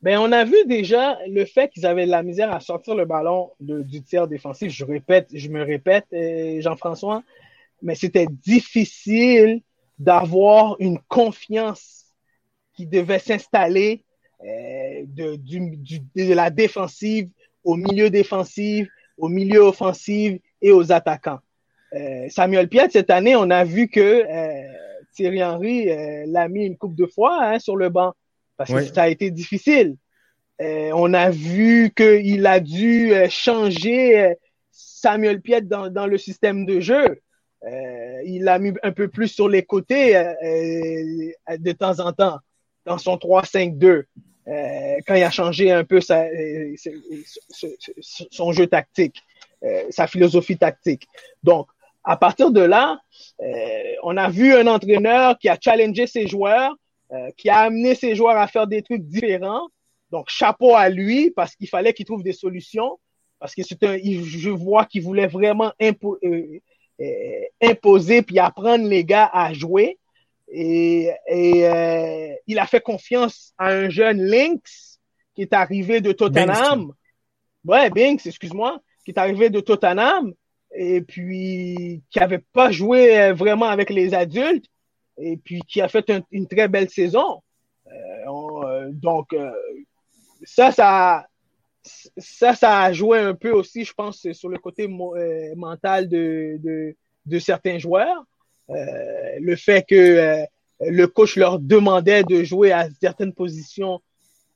[0.00, 3.04] Ben, on a vu déjà le fait qu'ils avaient de la misère à sortir le
[3.04, 4.70] ballon du tiers défensif.
[4.72, 7.22] Je répète, je me répète, euh, Jean-François,
[7.82, 9.60] mais c'était difficile
[9.98, 12.04] d'avoir une confiance
[12.74, 14.04] qui devait s'installer
[14.44, 17.28] euh, de, de la défensive
[17.64, 21.40] au milieu défensif, au milieu offensif et aux attaquants.
[21.94, 24.62] Euh, Samuel Piet, cette année, on a vu que euh,
[25.14, 28.14] Thierry Henry euh, l'a mis une coupe de fois hein, sur le banc
[28.56, 29.96] parce que ça a été difficile.
[30.58, 34.34] on a vu qu'il a dû changer
[34.72, 37.20] Samuel Piet dans, dans, le système de jeu.
[38.24, 42.40] il l'a mis un peu plus sur les côtés de temps en temps
[42.84, 44.06] dans son 3-5-2.
[45.06, 46.26] quand il a changé un peu sa,
[48.32, 49.22] son jeu tactique,
[49.90, 51.06] sa philosophie tactique.
[51.44, 51.68] Donc,
[52.08, 53.02] à partir de là,
[53.42, 56.74] euh, on a vu un entraîneur qui a challengé ses joueurs,
[57.12, 59.68] euh, qui a amené ses joueurs à faire des trucs différents.
[60.10, 62.98] Donc, chapeau à lui parce qu'il fallait qu'il trouve des solutions.
[63.38, 65.92] parce que c'est un, je vois qu'il voulait vraiment euh,
[66.98, 69.98] euh, imposer puis apprendre les gars à jouer.
[70.50, 74.98] Et, et il a fait confiance à un jeune Lynx
[75.34, 76.90] qui est arrivé de Tottenham.
[77.66, 80.32] Ouais, Binks, excuse-moi, qui est arrivé de Tottenham
[80.74, 84.66] et puis qui avait pas joué vraiment avec les adultes
[85.18, 87.42] et puis qui a fait une très belle saison.
[87.86, 89.34] Euh, donc,
[90.44, 91.26] ça, ça,
[92.16, 96.56] ça, ça a joué un peu aussi, je pense, sur le côté euh, mental de,
[96.62, 98.24] de, de, certains joueurs.
[98.70, 100.44] Euh, le fait que euh,
[100.80, 104.00] le coach leur demandait de jouer à certaines positions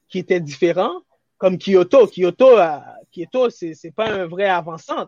[0.09, 1.05] qui étaient différentes,
[1.39, 2.07] comme Kyoto.
[2.07, 2.59] Kyoto,
[3.11, 5.07] Kyoto c'est pas un vrai avançant.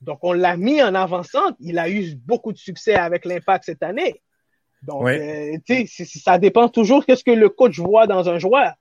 [0.00, 1.56] Donc, on l'a mis en avançante.
[1.60, 4.22] Il a eu beaucoup de succès avec l'impact cette année.
[4.82, 5.08] Donc,
[5.66, 8.74] tu sais, ça dépend toujours qu'est-ce que le coach voit dans un joueur.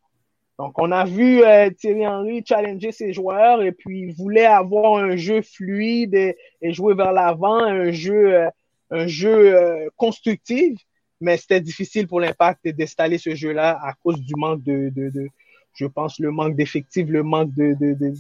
[0.60, 5.02] Donc, on a vu euh, Thierry Henry challenger ses joueurs et puis il voulait avoir
[5.02, 8.50] un jeu fluide et, jouer vers l'avant, un jeu, euh,
[8.92, 10.78] un jeu euh, constructif,
[11.22, 15.30] mais c'était difficile pour l'impact d'installer ce jeu-là à cause du manque de, de, de
[15.76, 18.14] je pense, le manque d'effectifs, le manque de, de,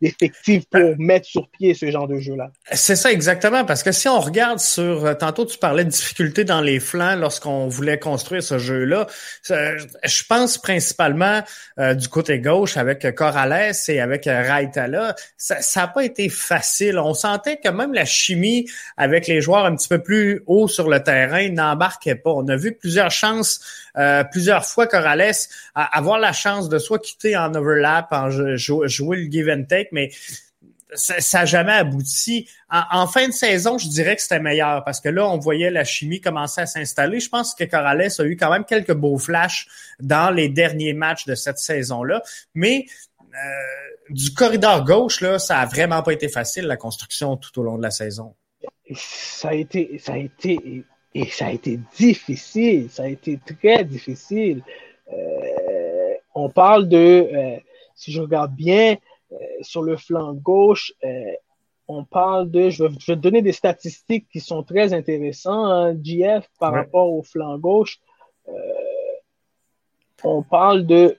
[0.00, 2.50] d'effectifs pour mettre sur pied ce genre de jeu-là.
[2.72, 6.44] C'est ça exactement, parce que si on regarde sur, euh, tantôt tu parlais de difficultés
[6.44, 9.06] dans les flancs lorsqu'on voulait construire ce jeu-là,
[9.48, 11.42] je pense principalement
[11.78, 16.98] euh, du côté gauche avec Corrales et avec Raitala, ça n'a pas été facile.
[16.98, 18.66] On sentait que même la chimie
[18.96, 22.30] avec les joueurs un petit peu plus haut sur le terrain n'embarquait pas.
[22.30, 23.60] On a vu plusieurs chances,
[23.96, 25.34] euh, plusieurs fois Corrales
[25.74, 30.10] avoir la chance de soit quitter en overlap, en jouer le give and mais
[30.94, 32.48] ça n'a jamais abouti.
[32.68, 35.84] En, fin de saison, je dirais que c'était meilleur parce que là, on voyait la
[35.84, 37.20] chimie commencer à s'installer.
[37.20, 39.68] Je pense que Corrales a eu quand même quelques beaux flashs
[40.00, 42.22] dans les derniers matchs de cette saison-là.
[42.54, 42.86] Mais
[43.20, 43.36] euh,
[44.10, 47.78] du corridor gauche, là, ça a vraiment pas été facile, la construction tout au long
[47.78, 48.34] de la saison.
[48.94, 52.90] Ça a été, ça a été, et ça a été difficile.
[52.90, 54.62] Ça a été très difficile.
[55.12, 57.56] Euh, on parle de, euh,
[57.94, 58.96] si je regarde bien,
[59.32, 61.32] euh, sur le flanc gauche, euh,
[61.88, 66.72] on parle de, je vais, te donner des statistiques qui sont très intéressantes, hein, par
[66.72, 68.00] rapport au flanc gauche.
[68.48, 68.52] Euh,
[70.22, 71.16] on parle de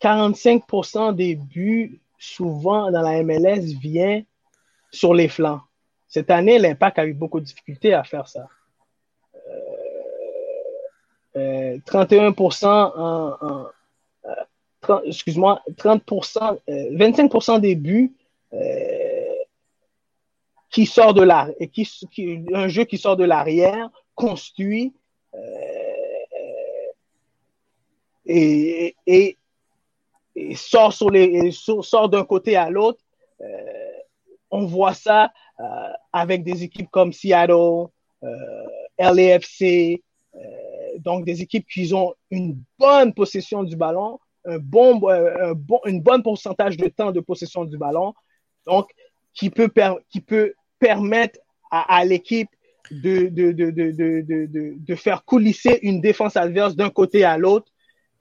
[0.00, 4.22] 45% des buts, souvent dans la MLS, vient
[4.90, 5.60] sur les flancs.
[6.08, 8.48] Cette année, l'Impact a eu beaucoup de difficultés à faire ça.
[11.78, 13.66] 31% en, en,
[15.04, 18.14] excuse-moi, 30%, 25% euh, des buts
[18.52, 19.34] euh,
[20.70, 21.88] qui sort de l'arrière, et qui,
[22.54, 24.92] un jeu qui sort de l'arrière, construit
[25.34, 25.38] euh,
[28.26, 29.36] et, et,
[30.54, 33.00] sort sur les, sort d'un côté à l'autre.
[34.50, 35.32] on voit ça
[36.12, 37.86] avec des équipes comme Seattle,
[38.98, 40.00] LAFC,
[41.00, 45.80] donc des équipes qui ont une bonne possession du ballon, un bon, euh, un bon,
[45.86, 48.14] une bonne pourcentage de temps de possession du ballon,
[48.66, 48.90] donc
[49.34, 49.70] qui peut,
[50.08, 51.38] qui peut permettre
[51.70, 52.48] à, à l'équipe
[52.90, 57.70] de, de, de, de, de, faire coulisser une défense adverse d'un côté à l'autre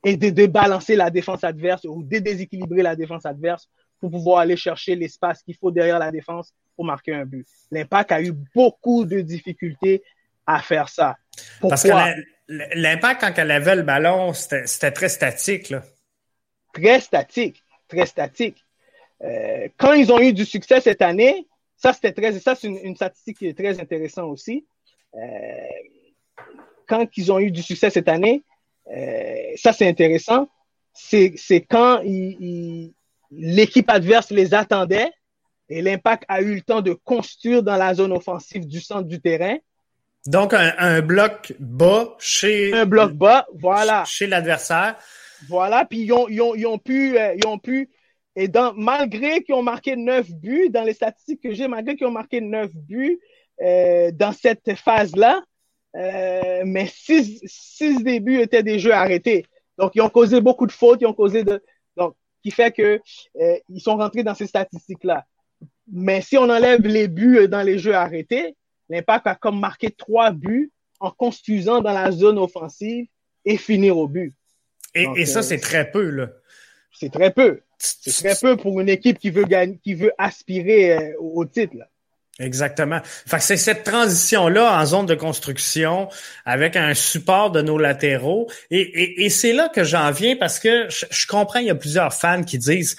[0.03, 3.67] et de débalancer la défense adverse ou de déséquilibrer la défense adverse
[3.99, 7.47] pour pouvoir aller chercher l'espace qu'il faut derrière la défense pour marquer un but.
[7.71, 10.03] L'impact a eu beaucoup de difficultés
[10.45, 11.15] à faire ça.
[11.59, 11.69] Pourquoi?
[11.69, 11.89] Parce que
[12.49, 15.69] l'impact, quand elle avait le ballon, c'était très statique.
[15.69, 15.83] Là
[16.73, 18.65] très statique, très statique.
[19.23, 22.95] Euh, quand ils ont eu du succès cette année, ça c'était très, ça c'est une,
[22.95, 24.65] statistique qui est très intéressante aussi.
[25.15, 25.19] Euh,
[26.87, 28.43] quand ils ont eu du succès cette année,
[28.95, 30.49] euh, ça c'est intéressant.
[30.93, 32.01] C'est, c'est quand
[33.31, 35.11] l'équipe adverse les attendait
[35.69, 39.21] et l'impact a eu le temps de construire dans la zone offensive du centre du
[39.21, 39.57] terrain.
[40.29, 44.95] Donc un, un bloc bas chez un bloc bas, voilà, chez l'adversaire
[45.47, 47.89] voilà, puis ils ont, ils ont, ils ont pu, euh, ils ont pu,
[48.35, 52.07] et dans, malgré qu'ils ont marqué neuf buts, dans les statistiques que j'ai, malgré qu'ils
[52.07, 53.19] ont marqué neuf buts
[53.61, 55.41] euh, dans cette phase-là,
[55.95, 59.45] euh, mais six, six débuts étaient des jeux arrêtés.
[59.77, 61.63] Donc, ils ont causé beaucoup de fautes, ils ont causé de.
[61.97, 63.01] Donc, qui fait que
[63.41, 65.25] euh, ils sont rentrés dans ces statistiques-là.
[65.91, 68.55] Mais si on enlève les buts dans les jeux arrêtés,
[68.89, 73.05] l'impact a comme marqué trois buts en construisant dans la zone offensive
[73.45, 74.33] et finir au but.
[74.95, 76.29] Et, ça, euh, c'est très peu, là.
[76.91, 77.61] C'est très peu.
[77.77, 81.77] C'est très peu pour une équipe qui veut gagner, qui veut aspirer euh, au titre.
[81.77, 81.87] Là.
[82.39, 83.01] Exactement.
[83.03, 86.09] Fait c'est cette transition-là en zone de construction
[86.45, 88.47] avec un support de nos latéraux.
[88.71, 92.13] Et, et, c'est là que j'en viens parce que je, comprends, il y a plusieurs
[92.13, 92.95] fans qui disent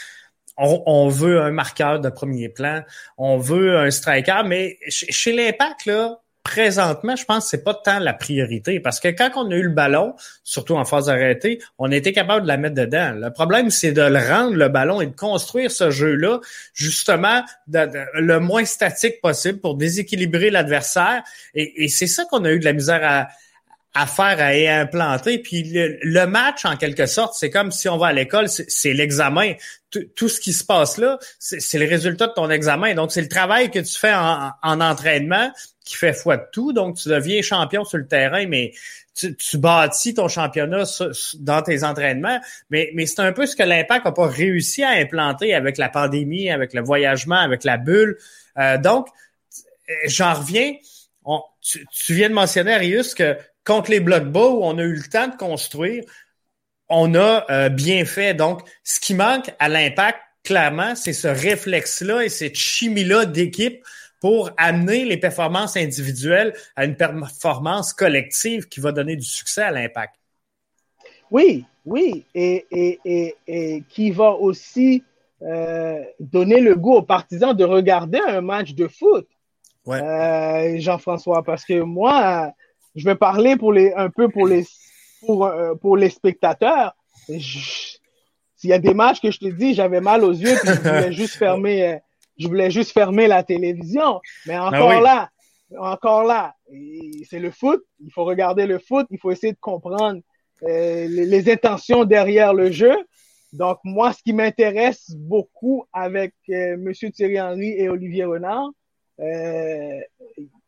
[0.60, 2.82] on, veut un marqueur de premier plan,
[3.18, 7.98] on veut un striker, mais chez l'Impact, là, présentement, je pense que c'est pas tant
[7.98, 11.90] la priorité parce que quand on a eu le ballon, surtout en phase arrêtée, on
[11.92, 13.12] était capable de la mettre dedans.
[13.14, 16.40] Le problème, c'est de le rendre le ballon et de construire ce jeu-là
[16.72, 21.22] justement le moins statique possible pour déséquilibrer l'adversaire.
[21.54, 23.28] Et, c'est ça qu'on a eu de la misère à,
[23.94, 25.38] à faire à implanter.
[25.38, 29.54] Puis le, match, en quelque sorte, c'est comme si on va à l'école, c'est l'examen.
[30.14, 32.94] Tout ce qui se passe là, c'est le résultat de ton examen.
[32.94, 35.50] Donc, c'est le travail que tu fais en, en entraînement
[35.84, 36.72] qui fait foi de tout.
[36.72, 38.72] Donc, tu deviens champion sur le terrain, mais
[39.14, 40.84] tu, bâtis ton championnat
[41.40, 42.40] dans tes entraînements.
[42.70, 46.50] Mais, c'est un peu ce que l'impact n'a pas réussi à implanter avec la pandémie,
[46.50, 48.18] avec le voyagement, avec la bulle.
[48.58, 49.08] Euh, donc,
[50.06, 50.74] j'en reviens.
[51.60, 53.36] tu, viens de mentionner, Arius, que
[53.70, 56.02] contre les blocs bas où on a eu le temps de construire,
[56.88, 58.34] on a euh, bien fait.
[58.34, 63.80] Donc, ce qui manque à l'impact, clairement, c'est ce réflexe-là et cette chimie-là d'équipe
[64.20, 69.70] pour amener les performances individuelles à une performance collective qui va donner du succès à
[69.70, 70.16] l'impact.
[71.30, 75.04] Oui, oui, et, et, et, qui va aussi
[75.42, 79.28] euh, donner le goût aux partisans de regarder un match de foot.
[79.86, 80.02] Ouais.
[80.02, 82.52] Euh, Jean-François, parce que moi,
[82.94, 84.66] je vais parler pour les, un peu pour les,
[85.20, 86.94] pour, euh, pour les spectateurs.
[87.26, 90.80] S'il y a des matchs que je te dis, j'avais mal aux yeux, puis je
[90.80, 92.00] voulais juste fermer
[92.40, 94.20] je voulais juste fermer la télévision.
[94.46, 95.28] Mais ben encore là,
[95.78, 96.54] encore là,
[97.28, 97.82] c'est le foot.
[98.00, 99.06] Il faut regarder le foot.
[99.10, 100.20] Il faut essayer de comprendre
[100.62, 102.96] euh, les, intentions derrière le jeu.
[103.52, 108.70] Donc, moi, ce qui m'intéresse beaucoup avec euh, Monsieur Thierry Henry et Olivier Renard,
[109.20, 110.00] euh,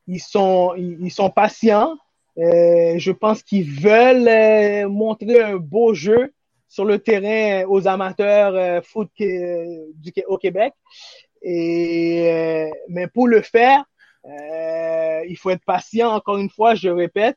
[0.06, 1.96] ils, sont, ils, sont patients.
[2.38, 6.32] Euh, je pense qu'ils veulent montrer un beau jeu
[6.68, 10.72] sur le terrain aux amateurs foot du, au Québec.
[11.42, 13.84] Et, euh, mais pour le faire,
[14.24, 17.36] euh, il faut être patient, encore une fois, je répète.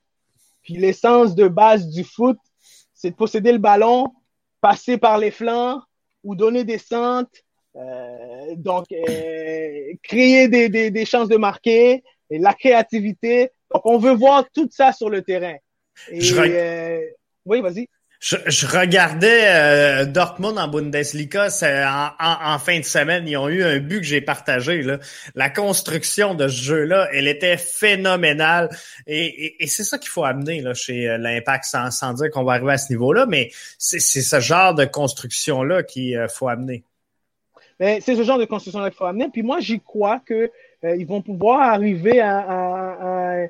[0.62, 2.38] Puis l'essence de base du foot,
[2.93, 4.13] c'est de posséder le ballon,
[4.62, 5.81] passer par les flancs
[6.23, 7.39] ou donner des centres.
[7.75, 13.51] Euh, donc, euh, créer des, des, des, chances de marquer, et la créativité.
[13.83, 15.55] On veut voir tout ça sur le terrain.
[16.09, 17.01] Et, euh,
[17.45, 17.88] oui, vas-y.
[18.19, 23.27] Je, regardais euh, Dortmund en Bundesliga en, en, fin de semaine.
[23.27, 24.81] Ils ont eu un but que j'ai partagé.
[24.81, 24.97] Là.
[25.35, 28.69] La construction de ce jeu-là, elle était phénoménale.
[29.05, 32.53] Et, c'est ça qu'il faut amener là, chez euh, l'Impact, sans, sans dire qu'on va
[32.53, 36.83] arriver à ce niveau-là, mais c'est ce genre de construction-là qu'il euh, faut amener.
[37.79, 39.27] C'est ce genre de construction-là qu'il faut amener.
[39.31, 40.49] Puis moi, j'y crois que
[40.81, 43.47] ils vont pouvoir arriver à, à, à,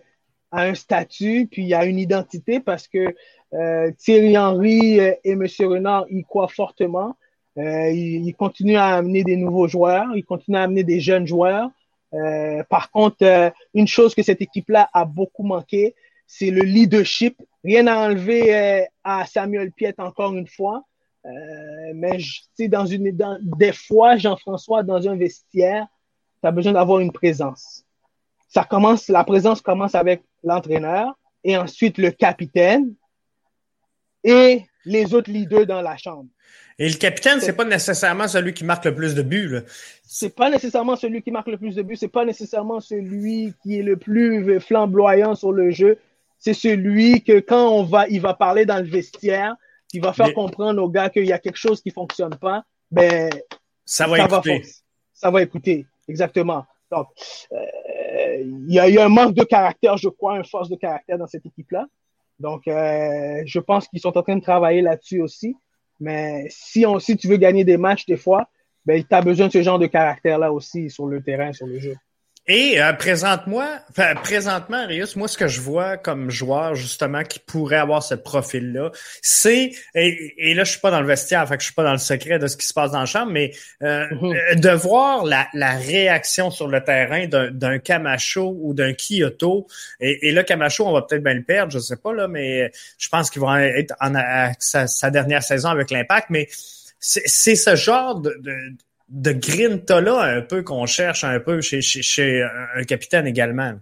[0.61, 3.15] un statut, puis à une identité, parce que
[3.53, 5.45] euh, Thierry Henry euh, et M.
[5.59, 7.15] Renard y croient fortement.
[7.57, 11.69] Euh, ils, continuent à amener des nouveaux joueurs, ils continuent à amener des jeunes joueurs.
[12.69, 15.95] par contre, une chose que cette équipe-là a beaucoup manqué,
[16.27, 17.41] c'est le leadership.
[17.63, 20.83] Rien à enlever à Samuel Piet encore une fois.
[21.93, 22.17] mais
[22.67, 23.17] dans une,
[23.57, 25.87] des fois, Jean-François, dans un vestiaire,
[26.41, 27.85] tu as besoin d'avoir une présence.
[28.49, 32.93] Ça commence, la présence commence avec l'entraîneur et ensuite le capitaine
[34.23, 36.29] et les autres leaders dans la chambre.
[36.77, 39.59] Et le capitaine, c'est pas nécessairement celui qui marque le plus de buts.
[40.03, 41.95] C'est pas nécessairement celui qui marque le plus de buts.
[41.95, 45.97] C'est pas nécessairement celui qui est le plus flamboyant sur le jeu.
[46.37, 49.55] C'est celui que quand on va, il va parler dans le vestiaire,
[49.93, 52.63] il va faire comprendre aux gars qu'il y a quelque chose qui fonctionne pas.
[52.91, 53.29] Ben,
[53.85, 54.63] ça va écouter.
[55.13, 56.65] ça va écouter, exactement.
[56.91, 57.07] Donc,
[57.53, 57.57] euh,
[58.41, 61.27] il y, a, a un manque de caractère, je crois, une force de caractère dans
[61.27, 61.85] cette équipe-là.
[62.39, 65.55] Donc, euh, je pense qu'ils sont en train de travailler là-dessus aussi.
[65.99, 68.49] Mais si, on, tu veux gagner des matchs, des fois,
[68.85, 71.79] ben, tu as besoin de ce genre de caractère-là aussi sur le terrain, sur le
[71.79, 71.95] jeu.
[72.47, 77.39] Et euh, présente-moi, enfin, présentement, Rius, moi, ce que je vois comme joueur, justement, qui
[77.39, 78.91] pourrait avoir ce profil-là,
[79.23, 81.91] c'est, et, là, je suis pas dans le vestiaire, fait que je suis pas dans
[81.91, 83.51] le secret de ce qui se passe dans la chambre, mais
[83.81, 84.35] euh, mhm.
[84.51, 89.65] euh de voir la, la, réaction sur le terrain d'un Camacho ou d'un Kyoto,
[89.99, 92.71] et, et là, Camacho, on va peut-être bien le perdre, je sais pas, là, mais
[92.99, 94.13] je pense qu'il va être en
[94.59, 96.47] sa, sa, dernière saison avec l'impact, mais
[96.99, 98.53] c'est ce genre de, de
[99.09, 102.43] de grinta-là un peu qu'on cherche un peu chez, chez,
[102.75, 103.73] un capitaine également.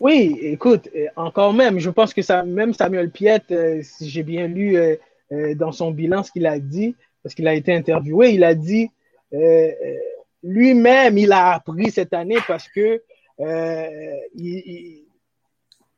[0.00, 4.22] Oui, écoute, euh, encore même, je pense que ça, même Samuel Piet, euh, si j'ai
[4.22, 4.96] bien lu euh,
[5.54, 8.90] dans son bilan ce qu'il a dit, parce qu'il a été interviewé, il a dit
[10.42, 13.02] lui-même, il a appris cette année parce que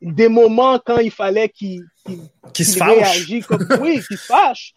[0.01, 1.84] des moments quand il fallait qu'il
[2.55, 4.74] se réagisse comme oui, qu'il se fâche,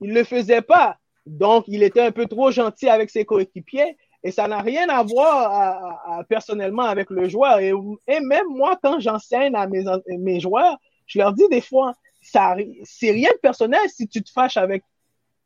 [0.00, 0.96] il le faisait pas.
[1.28, 3.96] Donc, il était un peu trop gentil avec ses coéquipiers.
[4.24, 7.60] Et ça n'a rien à voir personnellement avec le joueur.
[7.60, 7.72] Et,
[8.20, 10.76] même moi, quand j'enseigne à mes, mes joueurs,
[11.06, 14.82] je leur dis des fois, ça, c'est rien de personnel si tu te fâches avec,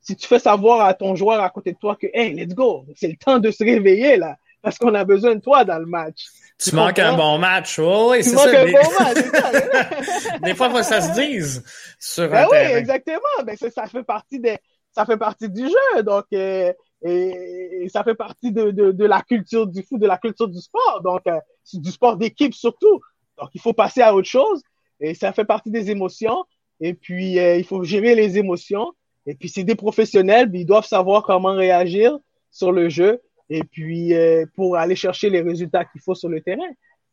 [0.00, 2.84] si tu fais savoir à ton joueur à côté de toi que, hey, let's go,
[2.96, 5.86] c'est le temps de se réveiller, là, parce qu'on a besoin de toi dans le
[5.86, 6.24] match.
[6.58, 8.48] Tu, manques un bon match, oui, c'est ça.
[8.48, 8.72] Un des...
[8.72, 11.64] bon match, des fois, ça se dise
[11.98, 13.18] sur ben oui, exactement.
[13.44, 14.58] Ben, ça fait partie des,
[14.92, 16.02] ça fait partie du jeu.
[16.02, 16.72] Donc, euh,
[17.04, 20.60] et, ça fait partie de, de, de, la culture du foot, de la culture du
[20.60, 21.00] sport.
[21.02, 21.38] Donc, euh,
[21.74, 23.00] du sport d'équipe surtout.
[23.38, 24.62] Donc, il faut passer à autre chose.
[25.00, 26.44] Et ça fait partie des émotions.
[26.80, 28.92] Et puis, euh, il faut gérer les émotions.
[29.26, 32.18] Et puis, c'est des professionnels, ils doivent savoir comment réagir
[32.50, 33.20] sur le jeu.
[33.50, 36.70] Et puis, euh, pour aller chercher les résultats qu'il faut sur le terrain.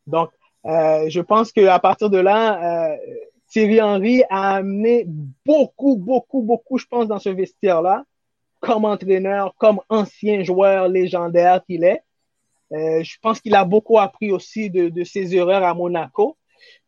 [0.08, 0.30] Donc,
[0.66, 2.98] je pense qu'à partir de là,
[3.50, 5.06] Thierry Henry a amené
[5.46, 8.04] beaucoup, beaucoup, beaucoup, je pense, dans ce vestiaire-là,
[8.60, 12.02] comme entraîneur, comme ancien joueur légendaire qu'il est.
[12.72, 16.38] Euh, je pense qu'il a beaucoup appris aussi de, ses erreurs à Monaco.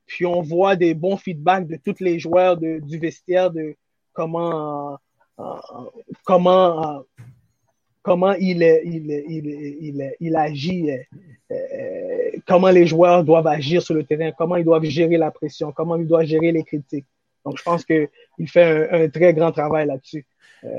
[0.05, 3.75] Puis on voit des bons feedbacks de tous les joueurs du vestiaire de
[4.13, 4.97] comment
[5.39, 5.43] euh,
[6.25, 7.01] comment euh,
[8.01, 9.47] comment il, il, il,
[9.81, 10.97] il, il agit euh,
[11.51, 15.71] euh, comment les joueurs doivent agir sur le terrain, comment ils doivent gérer la pression,
[15.71, 17.05] comment ils doivent gérer les critiques.
[17.45, 18.07] Donc, je pense qu'il
[18.47, 20.25] fait un, très grand travail là-dessus.
[20.63, 20.77] Euh,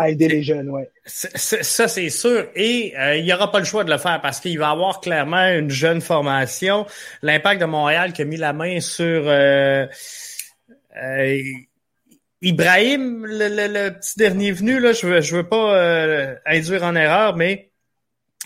[0.00, 0.88] à aider les jeunes, ouais.
[1.04, 2.46] Ça, c'est sûr.
[2.54, 5.00] Et euh, il n'y aura pas le choix de le faire parce qu'il va avoir
[5.00, 6.86] clairement une jeune formation.
[7.22, 9.24] L'impact de Montréal qui a mis la main sur
[12.40, 17.68] Ibrahim, le, petit dernier venu, là, je veux, je veux pas induire en erreur, mais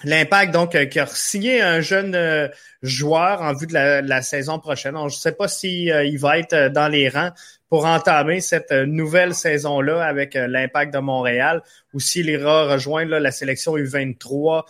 [0.04, 2.48] L'impact, donc, euh, qui a signé un jeune euh,
[2.82, 4.96] joueur en vue de la, saison prochaine.
[4.96, 7.30] je ne sais pas s'il si, il va être dans les rangs
[7.68, 11.62] pour entamer cette nouvelle saison-là avec l'Impact de Montréal
[11.94, 14.64] ou s'il ira rejoindre la sélection U23.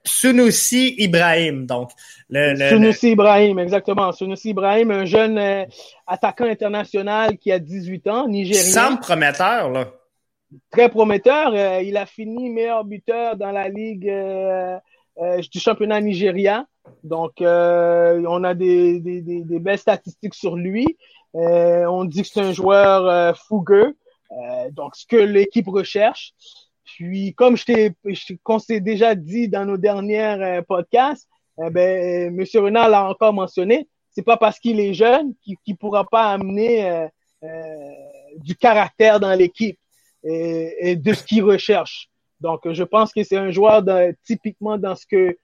[0.00, 1.90] Euh, Sunusi Ibrahim, donc.
[2.28, 4.12] Le, Sunusi Ibrahim, exactement.
[4.12, 5.66] Sunusi Ibrahim, un jeune
[6.06, 8.62] attaquant international qui a 18 ans, nigérien.
[8.62, 9.88] Semble prometteur, là
[10.70, 11.52] très prometteur.
[11.54, 14.78] Euh, il a fini meilleur buteur dans la ligue euh,
[15.18, 16.66] euh, du championnat nigérien.
[17.04, 20.86] Donc, on a des, des, des, belles statistiques sur lui.
[21.34, 23.96] on dit que c'est un joueur fougueux.
[24.72, 26.32] donc, ce que l'équipe recherche.
[26.94, 27.92] Puis, comme je t'ai,
[28.42, 33.88] qu'on s'est déjà dit dans nos derniers podcasts, ben, Monsieur Renal l'a encore mentionné.
[34.10, 37.08] C'est pas parce qu'il est jeune qu'il ne pourra pas amener
[38.38, 39.78] du caractère dans l'équipe
[40.24, 42.08] et, de ce qu'il recherche.
[42.40, 43.84] Donc, je pense que c'est un joueur
[44.24, 45.36] typiquement dans ce que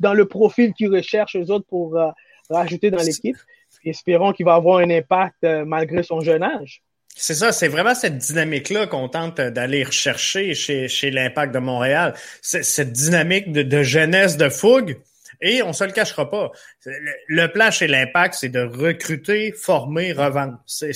[0.00, 2.10] dans le profil qu'il recherche eux autres pour euh,
[2.50, 3.36] rajouter dans l'équipe.
[3.84, 6.82] Espérons qu'il va avoir un impact euh, malgré son jeune âge.
[7.16, 12.14] C'est ça, c'est vraiment cette dynamique-là qu'on tente d'aller rechercher chez, chez l'Impact de Montréal.
[12.42, 14.98] Cette dynamique de, de, jeunesse, de fougue.
[15.40, 16.50] Et on se le cachera pas.
[16.84, 20.58] Le, le plan chez l'Impact, c'est de recruter, former, revendre.
[20.66, 20.92] C'est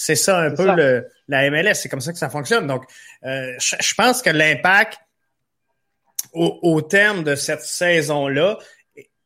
[0.00, 2.68] c'est ça un peu Le, la MLS, c'est comme ça que ça fonctionne.
[2.68, 2.84] Donc,
[3.24, 5.00] euh, je, pense que l'impact
[6.32, 8.58] au, terme de cette saison-là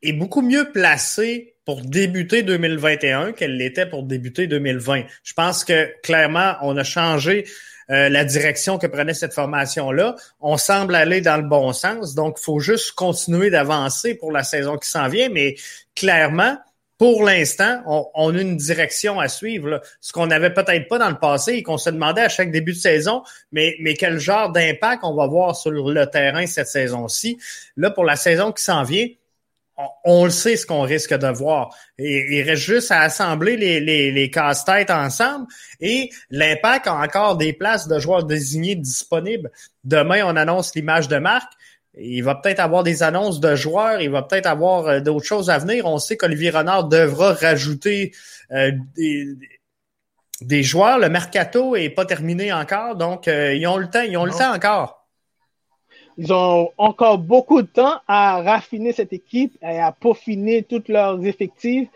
[0.01, 5.03] est beaucoup mieux placé pour débuter 2021 qu'elle l'était pour débuter 2020.
[5.23, 7.47] Je pense que clairement, on a changé
[7.91, 10.17] euh, la direction que prenait cette formation-là.
[10.41, 14.43] On semble aller dans le bon sens, donc il faut juste continuer d'avancer pour la
[14.43, 15.57] saison qui s'en vient, mais
[15.95, 16.57] clairement,
[16.99, 17.83] pour l'instant,
[18.15, 19.83] on, a une direction à suivre.
[20.01, 22.75] Ce qu'on n'avait peut-être pas dans le passé et qu'on se demandait à chaque début
[22.75, 27.39] de saison, mais, mais quel genre d'impact on va voir sur le terrain cette saison-ci.
[27.77, 29.09] Là, pour la saison qui s'en vient,
[30.05, 31.75] on, le sait ce qu'on risque de voir.
[31.99, 35.47] Et, il reste juste à assembler les, les, les casse-têtes ensemble.
[35.81, 39.51] Et l'impact a encore des places de joueurs désignés disponibles.
[39.85, 41.53] Demain, on annonce l'image de marque.
[41.95, 45.51] Il va peut-être avoir des annonces de joueurs, il va peut-être avoir euh, d'autres choses
[45.51, 45.85] à venir.
[45.85, 48.13] On sait qu'Olivier Renard devra rajouter
[48.51, 48.73] euh,
[50.41, 50.99] des, joueurs.
[50.99, 54.33] Le mercato est pas terminé encore, donc euh, ils ont le temps, ils ont le
[54.33, 55.02] temps encore.
[56.19, 61.25] Ils ont encore beaucoup de temps à raffiner cette équipe et à peaufiner toutes leurs
[61.25, 61.89] effectifs.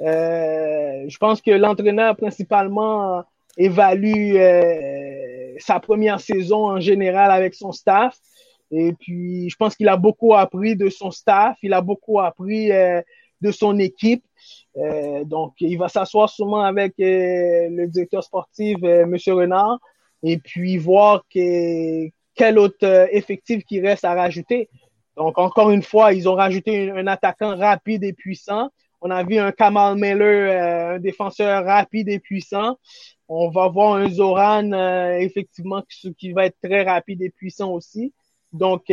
[0.00, 3.22] je pense que l'entraîneur principalement
[3.56, 4.36] évalue
[5.58, 8.16] sa première saison en général avec son staff.
[8.70, 12.70] Et puis, je pense qu'il a beaucoup appris de son staff, il a beaucoup appris
[12.70, 13.02] euh,
[13.40, 14.24] de son équipe.
[14.76, 19.16] Euh, donc, il va s'asseoir sûrement avec euh, le directeur sportif, M.
[19.28, 19.78] Renard,
[20.22, 22.08] et puis voir que,
[22.40, 24.70] quel autre effectif qui reste à rajouter.
[25.14, 28.70] Donc, encore une fois, ils ont rajouté un, attaquant rapide et puissant.
[29.02, 32.78] On a vu un Kamal Miller, un défenseur rapide et puissant.
[33.28, 34.72] On va voir un Zoran,
[35.18, 35.82] effectivement,
[36.16, 38.14] qui, va être très rapide et puissant aussi.
[38.54, 38.84] Donc,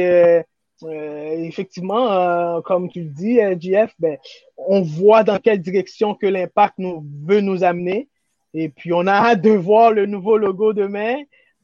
[0.84, 4.18] effectivement, comme tu le dis, JF, ben,
[4.58, 8.10] on voit dans quelle direction que l'impact veut nous amener.
[8.54, 11.16] Et puis, on a hâte de voir le nouveau logo demain.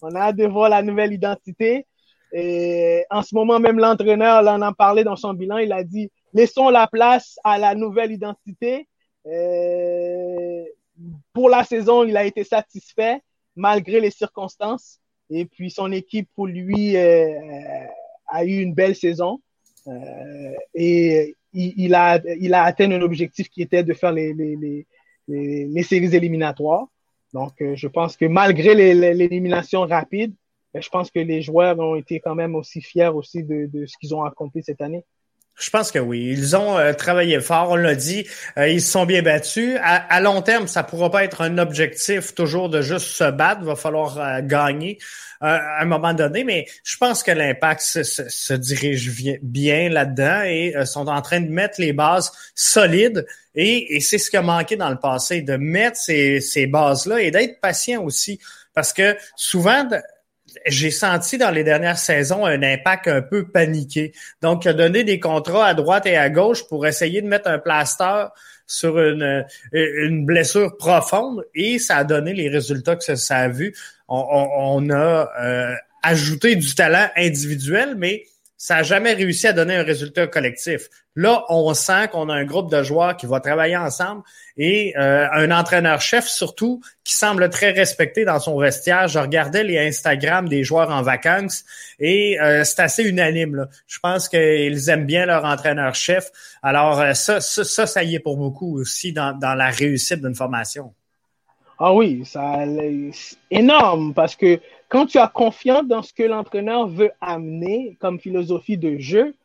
[0.03, 1.85] On a hâte de voir la nouvelle identité.
[2.33, 5.83] Et en ce moment, même l'entraîneur, là, en a parlé dans son bilan, il a
[5.83, 8.87] dit laissons la place à la nouvelle identité.
[9.25, 10.63] Euh,
[11.31, 13.21] pour la saison, il a été satisfait
[13.55, 14.99] malgré les circonstances.
[15.29, 17.29] Et puis son équipe, pour lui, euh,
[18.27, 19.39] a eu une belle saison.
[19.87, 24.85] Euh, et il, a, il a atteint un objectif qui était de faire les
[25.83, 26.87] séries éliminatoires.
[27.33, 30.33] Donc, je pense que malgré l'élimination rapide,
[30.75, 33.97] je pense que les joueurs ont été quand même aussi fiers aussi de, de ce
[33.97, 35.03] qu'ils ont accompli cette année.
[35.55, 36.29] Je pense que oui.
[36.31, 38.25] Ils ont euh, travaillé fort, on l'a dit.
[38.57, 39.77] Euh, ils se sont bien battus.
[39.81, 43.61] À, long terme, ça pourra pas être un objectif toujours de juste se battre.
[43.61, 44.97] Il va falloir euh, gagner
[45.41, 46.43] à un moment donné.
[46.43, 51.81] Mais je pense que l'impact se, dirige bien là-dedans et sont en train de mettre
[51.81, 53.25] les bases solides.
[53.53, 57.29] Et, c'est ce qui a manqué dans le passé, de mettre ces, ces bases-là et
[57.29, 58.39] d'être patient aussi.
[58.73, 59.87] Parce que souvent,
[60.65, 64.13] j'ai senti dans les dernières saisons un impact un peu paniqué.
[64.41, 67.49] Donc, il a donné des contrats à droite et à gauche pour essayer de mettre
[67.49, 68.25] un plaster
[68.67, 73.75] sur une, une blessure profonde et ça a donné les résultats que ça, a vu.
[74.07, 78.25] On, a euh, ajouté du talent individuel, mais
[78.63, 80.87] ça n'a jamais réussi à donner un résultat collectif.
[81.17, 84.23] Là, on sent qu'on a un groupe de joueurs qui va travailler ensemble
[84.55, 89.09] et euh, un entraîneur-chef surtout qui semble très respecté dans son vestiaire.
[89.09, 91.65] Je regardais les Instagram des joueurs en vacances
[91.99, 93.53] et euh, c'est assez unanime.
[93.57, 93.67] Là.
[93.85, 96.31] Je pense qu'ils aiment bien leur entraîneur-chef.
[96.61, 100.35] Alors euh, ça, ça, ça, y est pour beaucoup aussi dans, dans la réussite d'une
[100.35, 100.93] formation.
[101.79, 102.59] Ah oui, ça
[103.11, 104.61] c'est énorme parce que
[104.93, 109.35] quand tu as confiance dans ce que l'entraîneur veut amener comme philosophie de jeu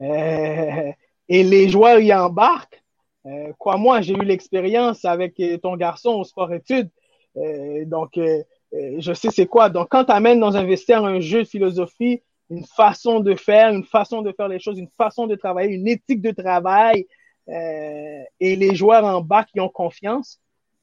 [0.00, 0.92] euh,
[1.28, 2.80] et les joueurs y embarquent,
[3.26, 6.88] euh, quoi moi, j'ai eu l'expérience avec ton garçon au sport-études,
[7.36, 8.44] euh, donc euh,
[8.74, 9.70] euh, je sais c'est quoi.
[9.70, 13.70] Donc quand tu amènes dans un vestiaire un jeu de philosophie, une façon de faire,
[13.70, 17.08] une façon de faire les choses, une façon de travailler, une éthique de travail,
[17.48, 20.40] et les joueurs en bas qui ont confiance,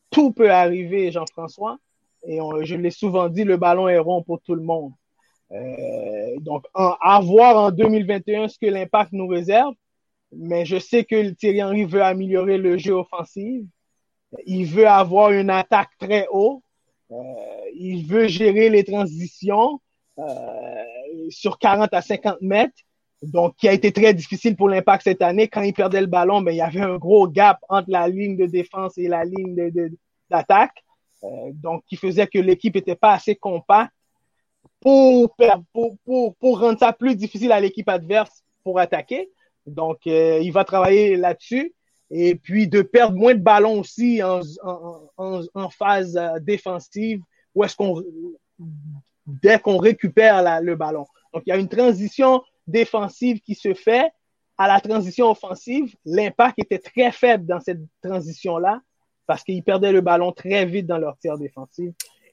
[0.09, 1.77] tout peut arriver, Jean-François.
[2.25, 4.91] Et je l'ai souvent dit, le ballon est rond pour tout le monde.
[5.51, 9.73] Euh, donc, à voir en 2021 ce que l'impact nous réserve.
[10.31, 13.63] Mais je sais que Thierry Henry veut améliorer le jeu offensif.
[14.45, 16.61] Il veut avoir une attaque très haut.
[17.11, 17.15] Euh,
[17.73, 19.81] il veut gérer les transitions
[20.19, 20.23] euh,
[21.29, 22.77] sur 40 à 50 mètres.
[23.23, 25.47] Donc, qui a été très difficile pour l'impact cette année.
[25.47, 28.37] Quand il perdait le ballon, ben, il y avait un gros gap entre la ligne
[28.37, 29.55] de défense et la ligne
[30.29, 30.75] d'attaque.
[30.75, 30.88] De,
[31.23, 33.93] euh, donc, qui faisait que l'équipe n'était pas assez compacte
[34.79, 35.35] pour,
[35.73, 39.29] pour, pour, pour, rendre ça plus difficile à l'équipe adverse pour attaquer.
[39.65, 41.73] Donc, euh, il va travailler là-dessus.
[42.11, 47.21] Et puis, de perdre moins de ballons aussi en, en, en, phase euh, défensive,
[47.53, 48.01] où est-ce qu'on,
[49.27, 51.05] dès qu'on récupère le ballon.
[51.33, 54.11] Donc, il y a une transition défensive qui se fait
[54.57, 55.95] à la transition offensive.
[56.05, 58.81] L'impact était très faible dans cette transition-là
[59.29, 61.91] parce qu'ils perdaient le ballon très vite dans leur tir défensif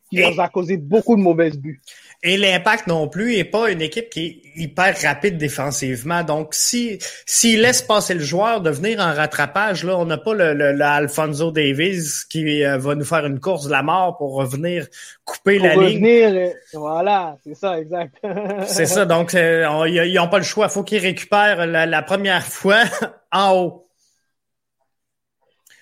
[0.09, 1.83] qui leur a causé beaucoup de mauvaises buts.
[2.23, 6.23] Et l'impact non plus est pas une équipe qui est hyper rapide défensivement.
[6.23, 10.33] Donc, si s'il laisse passer le joueur de venir en rattrapage, là, on n'a pas
[10.33, 14.37] le, le, Alfonso Davis qui euh, va nous faire une course de la mort pour
[14.37, 14.87] revenir
[15.27, 16.07] couper la ligne.
[16.07, 18.15] Euh, voilà, c'est ça, exact.
[18.67, 19.05] c'est ça.
[19.05, 20.71] Donc, euh, ils n'ont pas le choix.
[20.71, 22.85] Faut qu'ils récupèrent la première fois
[23.33, 23.86] en haut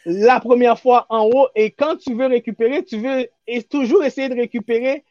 [0.07, 3.26] la première fois en haut et quand tu veux récupérer, tu veux
[3.70, 5.05] toujours essayer de récupérer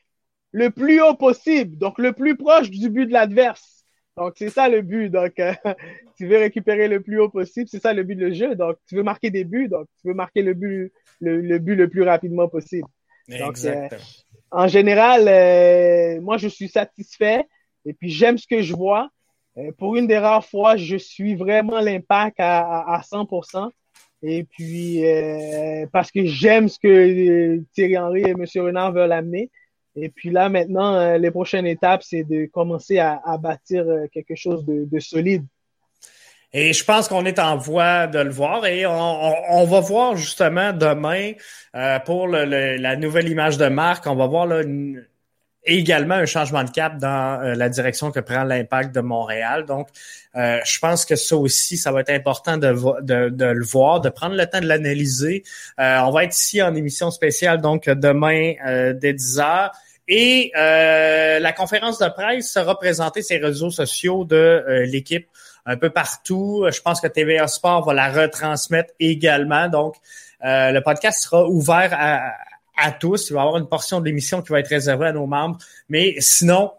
[0.52, 3.86] le plus haut possible, donc le plus proche du but de l'adverse.
[4.16, 5.10] Donc c'est ça le but.
[5.10, 5.54] Donc euh,
[6.18, 8.56] tu veux récupérer le plus haut possible, c'est ça le but du jeu.
[8.56, 11.90] Donc tu veux marquer des buts, donc tu veux marquer le but le, but le
[11.90, 12.88] plus rapidement possible.
[13.32, 13.88] Euh,
[14.52, 17.48] en général, euh, moi je suis satisfait
[17.86, 19.10] et puis j'aime ce que je vois.
[19.78, 23.72] pour une des rares fois, je suis vraiment l'impact à, à, à 100%.
[24.26, 28.46] Et puis, euh, parce que j'aime ce que euh, Thierry Henry et M.
[28.56, 29.52] Renard veulent amener.
[29.98, 34.66] Et puis là, maintenant, euh, les prochaines étapes, c'est de commencer à, bâtir quelque chose
[34.66, 35.46] de, solide.
[36.54, 40.72] Et je pense qu'on est en voie de le voir et on, va voir justement
[40.72, 41.34] demain
[42.06, 45.04] pour la nouvelle image de marque, on va voir là, une,
[45.66, 49.66] également un changement de cap dans euh, la direction que prend l'impact de Montréal.
[49.66, 49.88] Donc,
[50.36, 54.10] euh, je pense que ça aussi, ça va être important de, de, le voir, de
[54.10, 55.44] prendre le temps de l'analyser.
[55.80, 58.54] Euh, on va être ici en émission spéciale, donc demain
[58.94, 59.72] dès 10 heures.
[60.08, 65.28] Et la conférence de presse sera présentée sur les réseaux sociaux de l'équipe
[65.66, 66.66] un peu partout.
[66.70, 69.70] Je pense que TVA Sport va la retransmettre également.
[69.70, 69.96] Donc,
[70.42, 72.34] le podcast sera ouvert à
[73.00, 73.30] tous.
[73.30, 75.58] Il va y avoir une portion de l'émission qui va être réservée à nos membres.
[75.90, 76.72] Mais sinon,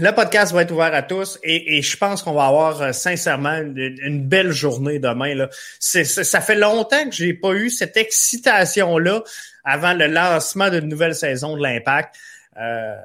[0.00, 3.56] le podcast va être ouvert à tous et, je pense qu'on va avoir euh, sincèrement
[3.56, 5.34] une, belle journée demain.
[5.34, 5.48] Là.
[5.78, 9.22] ça fait longtemps que j'ai pas eu cette excitation-là
[9.62, 12.16] avant le lancement d'une nouvelle saison de l'Impact.
[12.56, 12.96] Euh,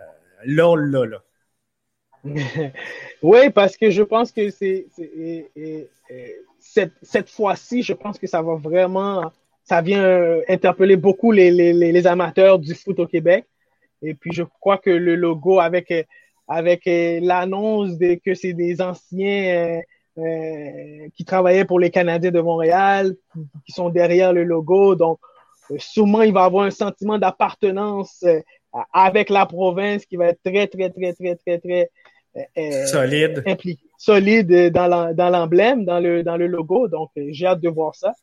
[0.46, 1.18] là, là, là.
[3.22, 4.88] oui, parce que je pense que c'est
[6.60, 9.32] cette, cette fois-ci, je pense que ça va vraiment
[9.70, 13.46] ça vient euh, interpeller beaucoup les, les, les, amateurs du foot au Québec.
[14.02, 16.02] Et puis, je crois que le logo, avec, euh,
[16.48, 17.92] avec euh, l'annonce
[18.26, 19.80] que c'est des anciens
[20.18, 23.16] euh, qui travaillaient pour les Canadiens de Montréal,
[23.64, 25.20] qui, sont derrière le logo, donc
[25.78, 28.26] sûrement il va avoir un sentiment d'appartenance
[28.92, 31.92] avec la province qui va être très, très, très, très, très, très
[32.88, 33.44] solide,
[33.98, 36.88] solide dans l'emblème, dans le, dans le logo.
[36.88, 38.14] Donc, j'ai hâte de voir ça.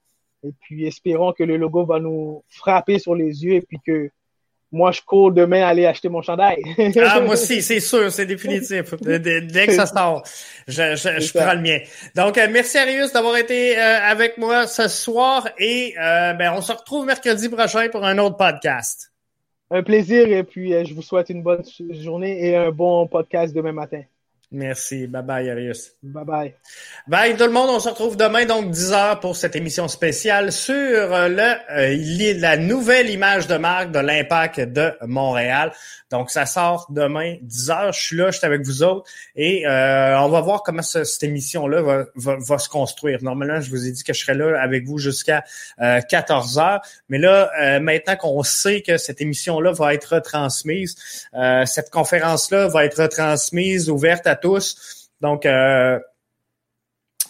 [0.46, 4.10] Et puis, espérons que le logo va nous frapper sur les yeux et puis que
[4.72, 6.62] moi, je cours demain aller acheter mon chandail.
[7.04, 8.94] ah, moi aussi, c'est sûr, c'est définitif.
[9.00, 10.22] Dès que ça sort,
[10.66, 11.78] je, je, prends le mien.
[12.14, 16.60] Donc, euh, merci Arius d'avoir été euh, avec moi ce soir et euh, ben, on
[16.60, 19.12] se retrouve mercredi prochain pour un autre podcast.
[19.70, 23.72] Un plaisir et puis je vous souhaite une bonne journée et un bon podcast demain
[23.72, 24.02] matin.
[24.52, 25.08] Merci.
[25.08, 25.92] Bye bye, Arius.
[26.04, 26.54] Bye bye.
[27.08, 27.68] Bye tout le monde.
[27.68, 32.40] On se retrouve demain, donc 10 heures pour cette émission spéciale sur euh, le, euh,
[32.40, 35.72] la nouvelle image de marque de l'impact de Montréal.
[36.12, 37.92] Donc, ça sort demain, 10 heures.
[37.92, 39.10] Je suis là, je suis avec vous autres.
[39.34, 43.18] Et euh, on va voir comment cette émission-là va, va, se construire.
[43.24, 45.42] Normalement, je vous ai dit que je serais là avec vous jusqu'à
[45.76, 46.80] 14 heures.
[47.08, 50.94] Mais là, maintenant qu'on sait que cette émission-là va être retransmise,
[51.64, 55.10] cette conférence-là va être retransmise, ouverte à tous.
[55.20, 55.98] Donc, euh,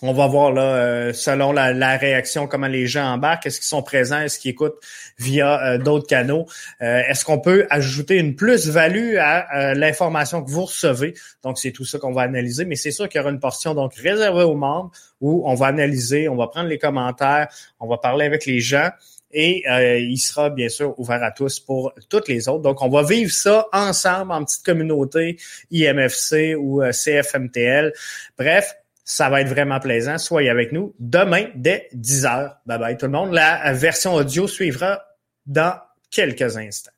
[0.03, 3.83] on va voir là, euh, selon la, réaction, comment les gens embarquent, est-ce qu'ils sont
[3.83, 4.79] présents, est-ce qu'ils écoutent
[5.19, 6.47] via euh, d'autres canaux,
[6.81, 11.15] est-ce qu'on peut ajouter une plus-value à l'information que vous recevez?
[11.43, 13.75] Donc, c'est tout ça qu'on va analyser, mais c'est sûr qu'il y aura une portion
[13.75, 14.91] donc réservée aux membres
[15.23, 17.49] où on va analyser, on va prendre les commentaires,
[17.81, 18.91] on va parler avec les gens
[19.39, 22.63] et euh, il sera bien sûr ouvert à tous pour toutes les autres.
[22.63, 25.37] Donc, on va vivre ça ensemble en petite communauté
[25.71, 27.93] IMFC ou euh, CFMTL.
[28.39, 28.75] Bref,
[29.05, 30.17] ça va être vraiment plaisant.
[30.17, 32.57] Soyez avec nous demain dès 10h.
[32.65, 33.35] Bye bye tout le monde.
[33.35, 35.05] La version audio suivra
[35.45, 35.75] dans
[36.11, 36.96] quelques instants.